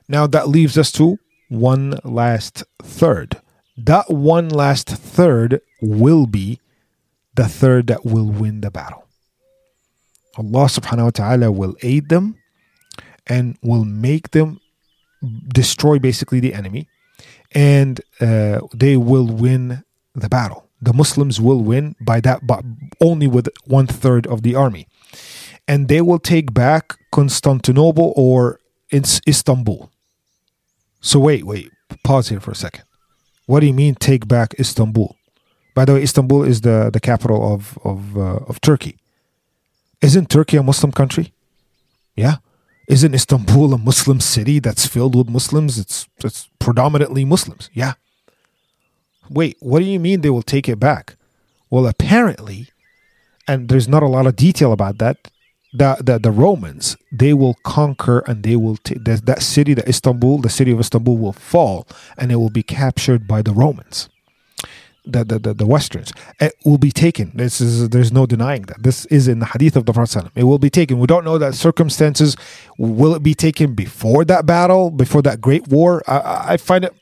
[0.09, 1.19] Now that leaves us to
[1.49, 3.41] one last third.
[3.77, 6.61] That one last third will be
[7.35, 9.09] the third that will win the battle.
[10.37, 12.37] Allah subhanahu wa ta'ala will aid them
[13.27, 14.61] and will make them
[15.53, 16.89] destroy basically the enemy
[17.55, 19.85] and uh, they will win
[20.15, 20.69] the battle.
[20.81, 22.65] The Muslims will win by that, but
[23.01, 24.89] only with one third of the army.
[25.69, 28.59] And they will take back Constantinople or
[28.93, 29.91] Istanbul.
[31.01, 31.71] So wait, wait,
[32.03, 32.85] pause here for a second.
[33.47, 35.17] What do you mean take back Istanbul?
[35.75, 38.99] By the way, Istanbul is the, the capital of of uh, of Turkey.
[40.01, 41.33] Isn't Turkey a Muslim country?
[42.17, 42.37] Yeah.
[42.93, 45.79] Isn't Istanbul a Muslim city that's filled with Muslims?
[45.79, 47.71] It's it's predominantly Muslims.
[47.73, 47.95] Yeah.
[49.31, 51.17] Wait, what do you mean they will take it back?
[51.71, 52.69] Well, apparently,
[53.49, 55.31] and there's not a lot of detail about that
[55.73, 59.89] the, the, the Romans, they will conquer and they will take that, that city, the
[59.89, 61.87] Istanbul, the city of Istanbul will fall
[62.19, 64.09] and it will be captured by the Romans.
[65.05, 66.13] The, the, the, the Westerns.
[66.41, 67.33] It will be taken.
[67.35, 68.83] This is there's no denying that.
[68.83, 70.31] This is in the hadith of the Prophet.
[70.35, 70.99] It will be taken.
[70.99, 72.37] We don't know that circumstances.
[72.79, 76.03] Will it be taken before that battle, before that great war?
[76.07, 76.95] I, I find it.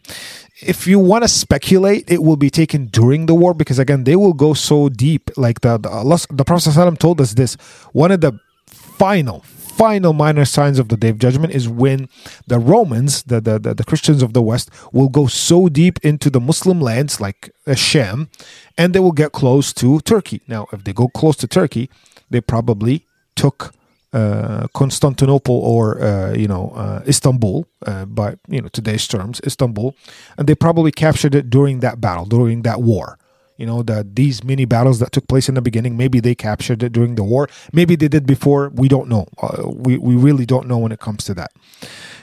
[0.63, 4.17] If you want to speculate, it will be taken during the war because again, they
[4.17, 5.31] will go so deep.
[5.37, 7.55] Like the the, Allah, the Prophet told us this.
[7.93, 9.41] One of the final
[9.81, 12.07] final minor signs of the day of judgment is when
[12.47, 16.29] the Romans, the, the, the, the, Christians of the West, will go so deep into
[16.29, 18.29] the Muslim lands like Sham
[18.77, 20.43] and they will get close to Turkey.
[20.47, 21.89] Now, if they go close to Turkey,
[22.29, 23.07] they probably
[23.37, 23.73] took
[24.13, 29.95] uh, Constantinople or uh, you know uh, Istanbul uh, by you know today's terms, Istanbul,
[30.37, 33.19] and they probably captured it during that battle, during that war
[33.61, 36.83] you know that these mini battles that took place in the beginning maybe they captured
[36.83, 37.47] it during the war.
[37.73, 38.71] Maybe they did before.
[38.71, 39.27] We don't know.
[39.41, 41.53] Uh, we, we really don't know when it comes to that.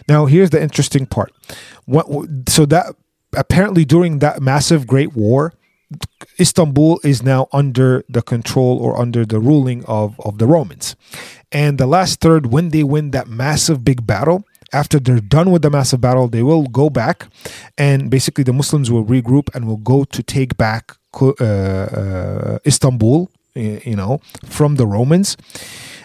[0.07, 1.31] Now here's the interesting part.
[1.85, 2.07] What
[2.49, 2.95] so that
[3.35, 5.53] apparently during that massive great war
[6.39, 10.95] istanbul is now under the control or under the ruling of of the romans.
[11.51, 15.61] And the last third when they win that massive big battle after they're done with
[15.61, 17.27] the massive battle, they will go back
[17.77, 23.29] and basically the Muslims will regroup and will go to take back uh, uh, Istanbul,
[23.55, 25.37] you know, from the Romans.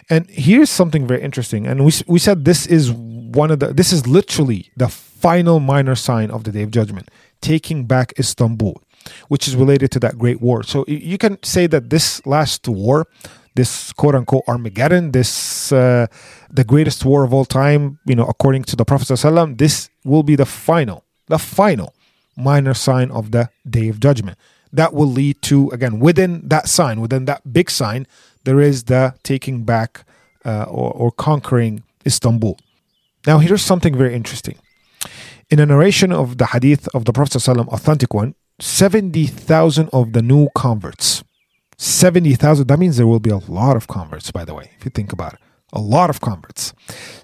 [0.09, 1.67] And here's something very interesting.
[1.67, 5.95] And we, we said this is one of the, this is literally the final minor
[5.95, 7.11] sign of the Day of Judgment,
[7.41, 8.81] taking back Istanbul,
[9.29, 10.63] which is related to that great war.
[10.63, 13.07] So you can say that this last war,
[13.55, 16.07] this quote unquote Armageddon, this uh,
[16.51, 20.23] the greatest war of all time, you know, according to the Prophet ﷺ, this will
[20.23, 21.95] be the final, the final
[22.37, 24.39] minor sign of the Day of Judgment.
[24.73, 28.07] That will lead to again within that sign, within that big sign,
[28.45, 30.05] there is the taking back
[30.45, 32.59] uh, or, or conquering Istanbul.
[33.27, 34.57] Now, here's something very interesting.
[35.51, 40.23] In a narration of the hadith of the Prophet ﷺ, authentic one, 70,000 of the
[40.23, 41.23] new converts
[41.83, 42.69] 70,000.
[42.69, 45.13] That means there will be a lot of converts, by the way, if you think
[45.13, 45.41] about it.
[45.73, 46.73] A lot of converts.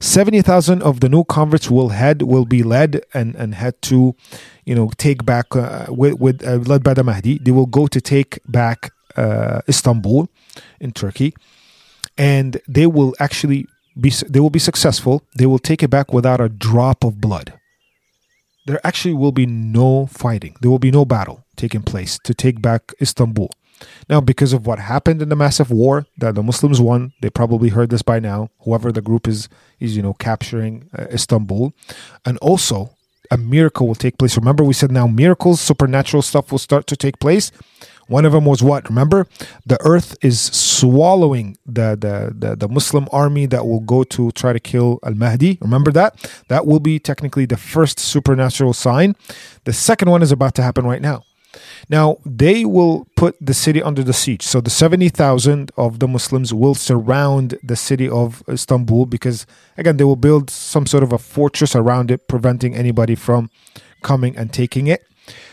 [0.00, 4.16] 70,000 of the new converts will head, will be led and, and head to,
[4.64, 7.38] you know, take back, uh, with, with uh, led by the Mahdi.
[7.38, 10.28] They will go to take back uh, Istanbul
[10.80, 11.34] in Turkey.
[12.16, 13.66] And they will actually
[14.00, 15.22] be, they will be successful.
[15.36, 17.52] They will take it back without a drop of blood.
[18.66, 20.56] There actually will be no fighting.
[20.60, 23.50] There will be no battle taking place to take back Istanbul.
[24.08, 27.68] Now, because of what happened in the massive war that the Muslims won, they probably
[27.68, 28.50] heard this by now.
[28.60, 29.48] Whoever the group is,
[29.80, 31.72] is you know capturing uh, Istanbul,
[32.24, 32.90] and also
[33.30, 34.36] a miracle will take place.
[34.36, 37.52] Remember, we said now miracles, supernatural stuff will start to take place.
[38.08, 38.88] One of them was what?
[38.88, 39.26] Remember,
[39.66, 44.54] the earth is swallowing the, the, the, the, Muslim army that will go to try
[44.54, 45.58] to kill Al Mahdi.
[45.60, 46.42] Remember that?
[46.48, 49.14] That will be technically the first supernatural sign.
[49.64, 51.24] The second one is about to happen right now.
[51.88, 54.42] Now, they will put the city under the siege.
[54.42, 59.46] So the 70,000 of the Muslims will surround the city of Istanbul because,
[59.76, 63.50] again, they will build some sort of a fortress around it, preventing anybody from
[64.02, 65.04] coming and taking it.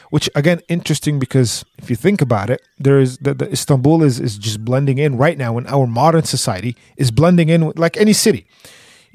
[0.10, 4.20] Which, again, interesting because if you think about it, there is the, the Istanbul is,
[4.20, 8.14] is just blending in right now in our modern society, is blending in like any
[8.14, 8.48] city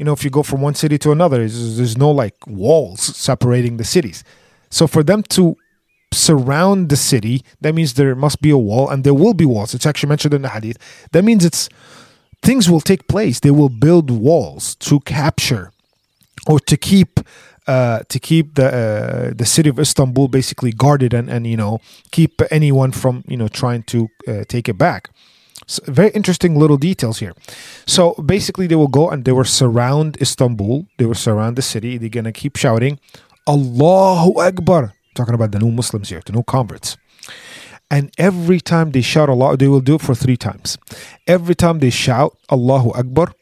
[0.01, 3.76] you know, if you go from one city to another, there's no like walls separating
[3.76, 4.24] the cities.
[4.70, 5.59] So for them to
[6.12, 9.74] surround the city, that means there must be a wall, and there will be walls.
[9.74, 10.78] It's actually mentioned in the hadith.
[11.12, 11.68] That means it's
[12.42, 13.40] things will take place.
[13.40, 15.72] They will build walls to capture
[16.46, 17.20] or to keep
[17.66, 21.80] uh, to keep the uh, the city of Istanbul basically guarded and and you know
[22.11, 25.11] keep anyone from you know trying to uh, take it back.
[25.66, 27.34] So very interesting little details here.
[27.86, 30.86] So basically, they will go and they will surround Istanbul.
[30.98, 31.98] They will surround the city.
[31.98, 32.98] They're gonna keep shouting,
[33.46, 36.96] "Allahu Akbar." Talking about the new Muslims here, the new converts.
[37.90, 40.78] And every time they shout Allah, they will do it for three times.
[41.26, 43.32] Every time they shout Allahu Akbar,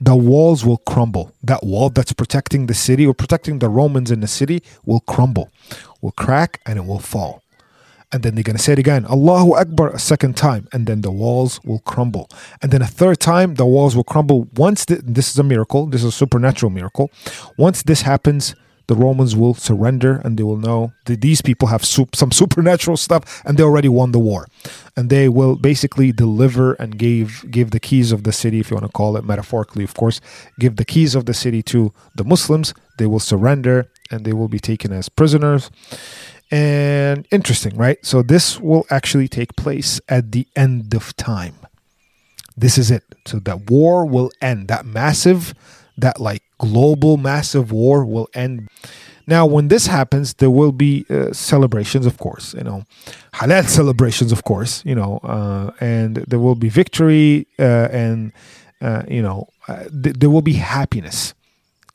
[0.00, 1.32] the walls will crumble.
[1.42, 5.50] That wall that's protecting the city or protecting the Romans in the city will crumble,
[6.02, 7.42] will crack, and it will fall.
[8.12, 11.00] And then they're going to say it again, Allahu Akbar, a second time, and then
[11.00, 12.28] the walls will crumble.
[12.62, 14.48] And then a third time, the walls will crumble.
[14.54, 17.10] Once the, this is a miracle, this is a supernatural miracle.
[17.58, 18.54] Once this happens,
[18.86, 23.42] the Romans will surrender and they will know that these people have some supernatural stuff
[23.44, 24.46] and they already won the war.
[24.96, 28.76] And they will basically deliver and give give the keys of the city, if you
[28.76, 30.20] want to call it metaphorically, of course,
[30.58, 32.74] give the keys of the city to the Muslims.
[32.98, 35.70] They will surrender and they will be taken as prisoners.
[36.50, 37.98] And interesting, right?
[38.04, 41.54] So this will actually take place at the end of time.
[42.56, 43.02] This is it.
[43.26, 44.68] So that war will end.
[44.68, 45.54] That massive,
[45.98, 48.68] that like global massive war will end.
[49.26, 52.84] Now, when this happens, there will be uh, celebrations, of course, you know,
[53.34, 58.32] halal celebrations, of course, you know, uh, and there will be victory uh, and,
[58.82, 61.32] uh, you know, uh, th- there will be happiness,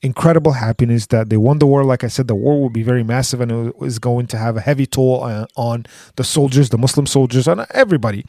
[0.02, 1.84] incredible happiness that they won the war.
[1.84, 4.56] Like I said, the war will be very massive and it is going to have
[4.56, 5.86] a heavy toll on, on
[6.16, 8.26] the soldiers, the Muslim soldiers, on everybody.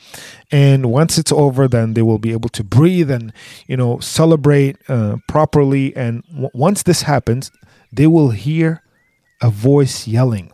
[0.51, 3.33] And once it's over, then they will be able to breathe and,
[3.66, 5.95] you know, celebrate uh, properly.
[5.95, 7.53] And w- once this happens,
[7.93, 8.83] they will hear
[9.41, 10.53] a voice yelling.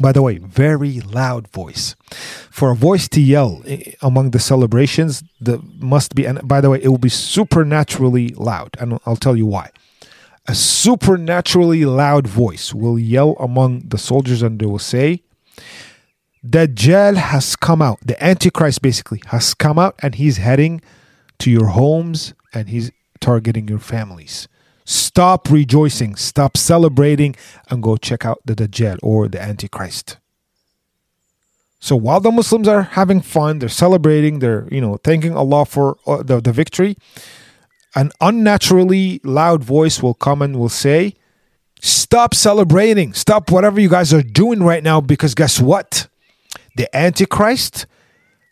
[0.00, 1.94] By the way, very loud voice.
[2.50, 6.26] For a voice to yell eh, among the celebrations, the must be.
[6.26, 9.70] And by the way, it will be supernaturally loud, and I'll tell you why.
[10.48, 15.22] A supernaturally loud voice will yell among the soldiers, and they will say,
[16.46, 17.98] "Dajjal has come out.
[18.04, 20.80] The Antichrist basically has come out, and he's heading
[21.38, 24.46] to your homes, and he's targeting your families."
[24.84, 27.34] Stop rejoicing, stop celebrating,
[27.68, 30.18] and go check out the Dajjal or the Antichrist.
[31.80, 35.96] So while the Muslims are having fun, they're celebrating, they're you know thanking Allah for
[36.06, 36.96] uh, the, the victory,
[37.96, 41.14] an unnaturally loud voice will come and will say,
[41.80, 46.06] "Stop celebrating, stop whatever you guys are doing right now, because guess what?
[46.76, 47.86] The Antichrist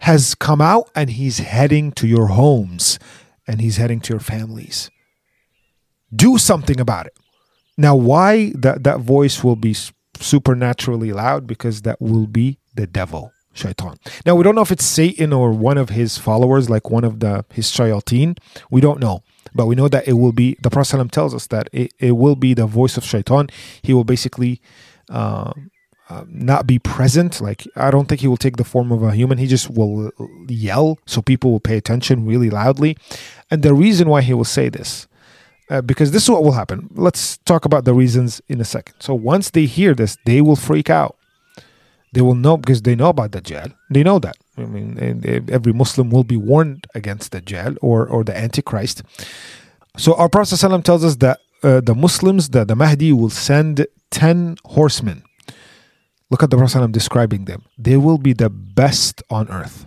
[0.01, 2.99] has come out and he's heading to your homes,
[3.47, 4.91] and he's heading to your families."
[6.15, 7.17] do something about it.
[7.77, 9.75] Now, why that, that voice will be
[10.19, 11.47] supernaturally loud?
[11.47, 13.97] Because that will be the devil, shaitan.
[14.25, 17.21] Now, we don't know if it's Satan or one of his followers, like one of
[17.21, 18.39] the his shayateen.
[18.71, 19.23] We don't know.
[19.55, 22.37] But we know that it will be, the Prophet tells us that it, it will
[22.37, 23.49] be the voice of shaitan.
[23.83, 24.61] He will basically
[25.09, 25.53] uh,
[26.09, 27.41] uh, not be present.
[27.41, 29.39] Like, I don't think he will take the form of a human.
[29.39, 30.11] He just will
[30.49, 32.97] yell so people will pay attention really loudly.
[33.51, 35.07] And the reason why he will say this
[35.71, 36.89] uh, because this is what will happen.
[36.95, 38.97] Let's talk about the reasons in a second.
[39.01, 41.17] So once they hear this, they will freak out.
[42.15, 43.75] They will know because they know about Dajjal.
[43.91, 44.37] They know that.
[44.57, 44.97] I mean,
[45.51, 49.03] every Muslim will be warned against Dajjal or or the Antichrist.
[49.97, 53.87] So our Prophet ﷺ tells us that uh, the Muslims, that the Mahdi will send
[54.11, 55.23] ten horsemen.
[56.31, 57.63] Look at the Prophet ﷺ describing them.
[57.77, 59.87] They will be the best on earth.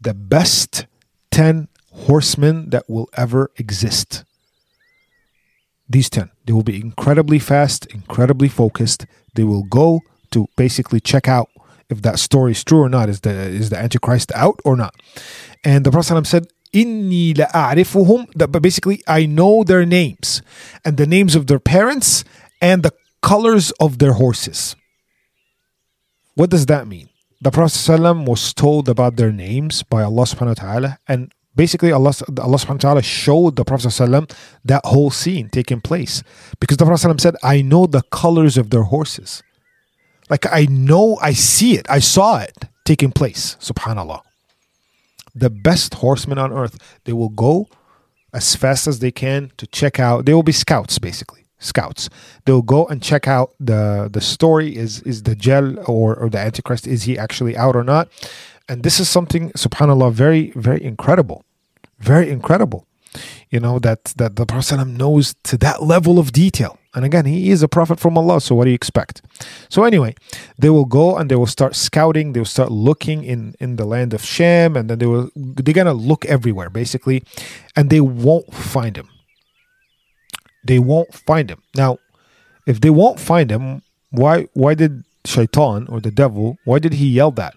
[0.00, 0.86] The best
[1.30, 4.24] ten horsemen that will ever exist
[5.88, 6.30] these 10.
[6.44, 9.06] They will be incredibly fast, incredibly focused.
[9.34, 10.00] They will go
[10.32, 11.48] to basically check out
[11.88, 13.08] if that story is true or not.
[13.08, 14.94] Is the is the Antichrist out or not?
[15.64, 20.42] And the Prophet said, Inni la'arifuhum, but basically I know their names
[20.84, 22.24] and the names of their parents
[22.60, 24.76] and the colors of their horses.
[26.34, 27.08] What does that mean?
[27.40, 32.12] The Prophet was told about their names by Allah subhanahu wa ta'ala and basically Allah,
[32.28, 33.92] Allah subhanahu wa ta'ala showed the Prophet
[34.64, 36.22] that whole scene taking place.
[36.60, 39.42] Because the Prophet said, I know the colors of their horses.
[40.28, 43.56] Like I know, I see it, I saw it taking place.
[43.60, 44.22] Subhanallah.
[45.34, 47.68] The best horsemen on earth, they will go
[48.32, 50.24] as fast as they can to check out.
[50.24, 51.44] They will be scouts, basically.
[51.58, 52.08] Scouts.
[52.44, 54.76] They'll go and check out the the story.
[54.76, 58.08] Is is Dajjal or, or the Antichrist, is he actually out or not?
[58.68, 61.44] And this is something, subhanAllah, very, very incredible
[61.98, 62.86] very incredible
[63.50, 66.78] you know that that the prophet knows to that level of detail.
[66.94, 69.22] And again he is a prophet from allah so what do you expect?
[69.68, 70.14] So anyway
[70.58, 73.84] they will go and they will start scouting they will start looking in in the
[73.84, 77.22] land of sham and then they will they're gonna look everywhere basically
[77.74, 79.08] and they won't find him.
[80.64, 81.62] They won't find him.
[81.74, 81.98] Now
[82.66, 87.06] if they won't find him why why did shaitan or the devil why did he
[87.08, 87.54] yell that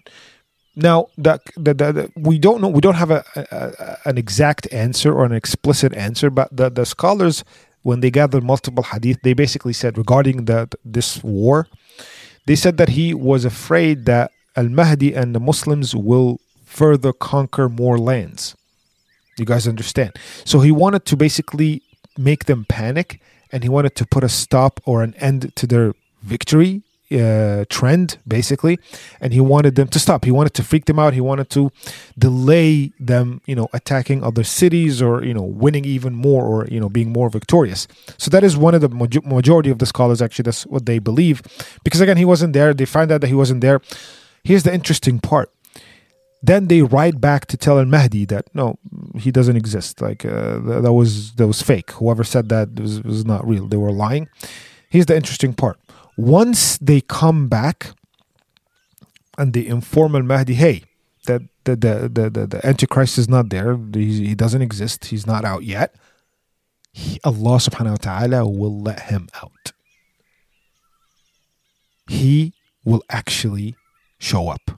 [0.82, 5.12] now, that, that, that, we don't know, we don't have a, a, an exact answer
[5.12, 7.44] or an explicit answer, but the, the scholars,
[7.82, 11.66] when they gathered multiple hadith, they basically said regarding the, this war,
[12.46, 17.68] they said that he was afraid that Al Mahdi and the Muslims will further conquer
[17.68, 18.56] more lands.
[19.38, 20.16] You guys understand?
[20.44, 21.82] So he wanted to basically
[22.18, 23.20] make them panic
[23.52, 26.82] and he wanted to put a stop or an end to their victory
[27.12, 28.78] uh, trend basically.
[29.20, 30.24] And he wanted them to stop.
[30.24, 31.14] He wanted to freak them out.
[31.14, 31.70] He wanted to
[32.18, 36.80] delay them you know attacking other cities or you know winning even more or you
[36.80, 37.88] know being more victorious.
[38.18, 38.88] So that is one of the
[39.24, 41.42] majority of the scholars actually that's what they believe.
[41.84, 42.72] Because again he wasn't there.
[42.74, 43.80] They find out that he wasn't there.
[44.44, 45.50] Here's the interesting part.
[46.42, 48.78] Then they write back to tell al-mahdi that no
[49.16, 50.00] he doesn't exist.
[50.00, 51.90] Like uh, that was that was fake.
[51.92, 53.66] Whoever said that was, was not real.
[53.66, 54.28] They were lying.
[54.88, 55.78] Here's the interesting part
[56.20, 57.92] once they come back
[59.38, 60.84] and they inform Al Mahdi, hey,
[61.26, 65.26] that the, the, the, the, the Antichrist is not there, he, he doesn't exist, he's
[65.26, 65.94] not out yet,
[66.92, 69.72] he, Allah subhanahu wa ta'ala will let him out.
[72.10, 72.52] he
[72.84, 73.76] will actually
[74.18, 74.72] show up.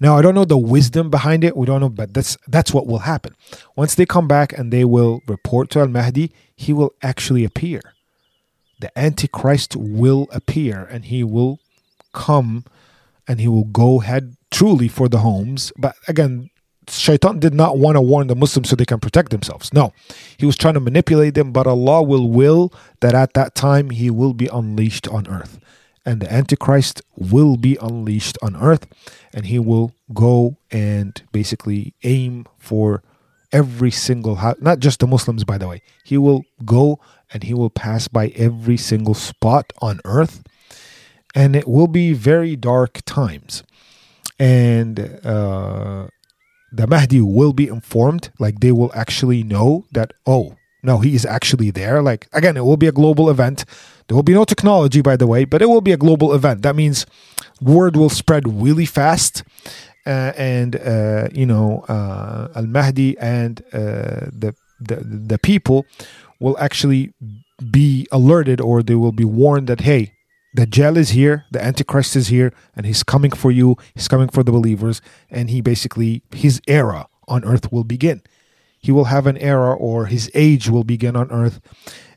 [0.00, 1.56] Now I don't know the wisdom behind it.
[1.56, 3.34] We don't know, but that's that's what will happen.
[3.76, 7.80] Once they come back and they will report to Al Mahdi, he will actually appear.
[8.82, 11.60] The Antichrist will appear and he will
[12.12, 12.64] come
[13.28, 15.72] and he will go head truly for the homes.
[15.78, 16.50] But again,
[16.88, 19.72] Shaitan did not want to warn the Muslims so they can protect themselves.
[19.72, 19.92] No,
[20.36, 24.10] he was trying to manipulate them, but Allah will will that at that time he
[24.10, 25.60] will be unleashed on earth.
[26.04, 28.88] And the Antichrist will be unleashed on earth,
[29.32, 33.04] and he will go and basically aim for
[33.52, 35.82] every single house, not just the Muslims, by the way.
[36.02, 36.98] He will go
[37.32, 40.42] and he will pass by every single spot on earth,
[41.34, 43.62] and it will be very dark times.
[44.38, 46.08] And uh,
[46.72, 51.24] the Mahdi will be informed, like they will actually know that, oh, no, he is
[51.24, 52.02] actually there.
[52.02, 53.64] Like, again, it will be a global event.
[54.08, 56.62] There will be no technology, by the way, but it will be a global event.
[56.62, 57.06] That means
[57.60, 59.44] word will spread really fast.
[60.04, 65.86] Uh, and, uh, you know, uh, Al Mahdi and uh, the, the, the people
[66.42, 67.14] will actually
[67.70, 70.12] be alerted or they will be warned that, hey,
[70.56, 74.42] Dajjal is here, the Antichrist is here, and he's coming for you, he's coming for
[74.42, 78.22] the believers, and he basically, his era on earth will begin.
[78.78, 81.60] He will have an era or his age will begin on earth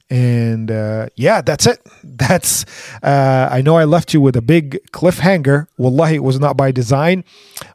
[0.10, 1.80] and uh, yeah, that's it.
[2.04, 2.66] That's
[3.04, 5.68] uh, I know I left you with a big cliffhanger.
[5.78, 7.24] Wallahi, it was not by design,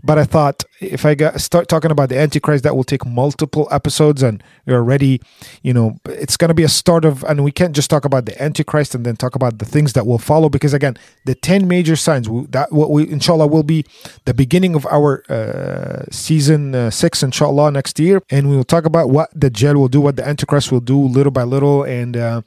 [0.03, 3.69] but I thought if I got, start talking about the Antichrist, that will take multiple
[3.71, 5.21] episodes, and you're already,
[5.63, 8.25] you know, it's going to be a start of, and we can't just talk about
[8.25, 11.69] the Antichrist and then talk about the things that will follow, because again, the ten
[11.69, 13.85] major signs that what we inshallah will be
[14.25, 18.87] the beginning of our uh, season uh, six, inshallah, next year, and we will talk
[18.87, 22.17] about what the Dajjal will do, what the Antichrist will do, little by little, and
[22.17, 22.41] uh,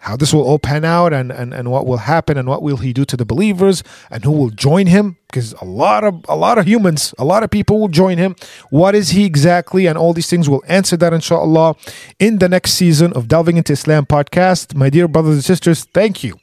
[0.00, 2.78] how this will all pan out and, and, and what will happen and what will
[2.78, 6.34] he do to the believers and who will join him because a lot of a
[6.34, 8.34] lot of humans a lot of people will join him.
[8.70, 9.86] What is he exactly?
[9.86, 11.76] And all these things will answer that inshallah
[12.18, 14.74] in the next season of delving into islam podcast.
[14.74, 16.38] My dear brothers and sisters thank you.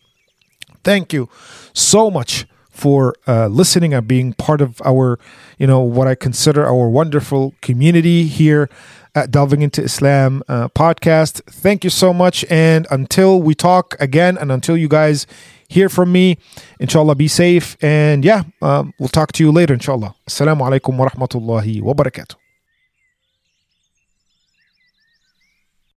[0.84, 1.28] Thank you
[1.74, 2.46] so much
[2.78, 5.18] for uh, listening and being part of our
[5.58, 8.70] you know what i consider our wonderful community here
[9.18, 11.42] at Delving into Islam uh, podcast.
[11.50, 12.46] Thank you so much.
[12.52, 15.26] And until we talk again, and until you guys
[15.68, 16.38] hear from me,
[16.80, 17.76] inshallah, be safe.
[17.82, 20.14] And yeah, um, we'll talk to you later, inshallah.
[20.30, 22.47] Assalamu alaikum wa rahmatullahi wa barakatuh.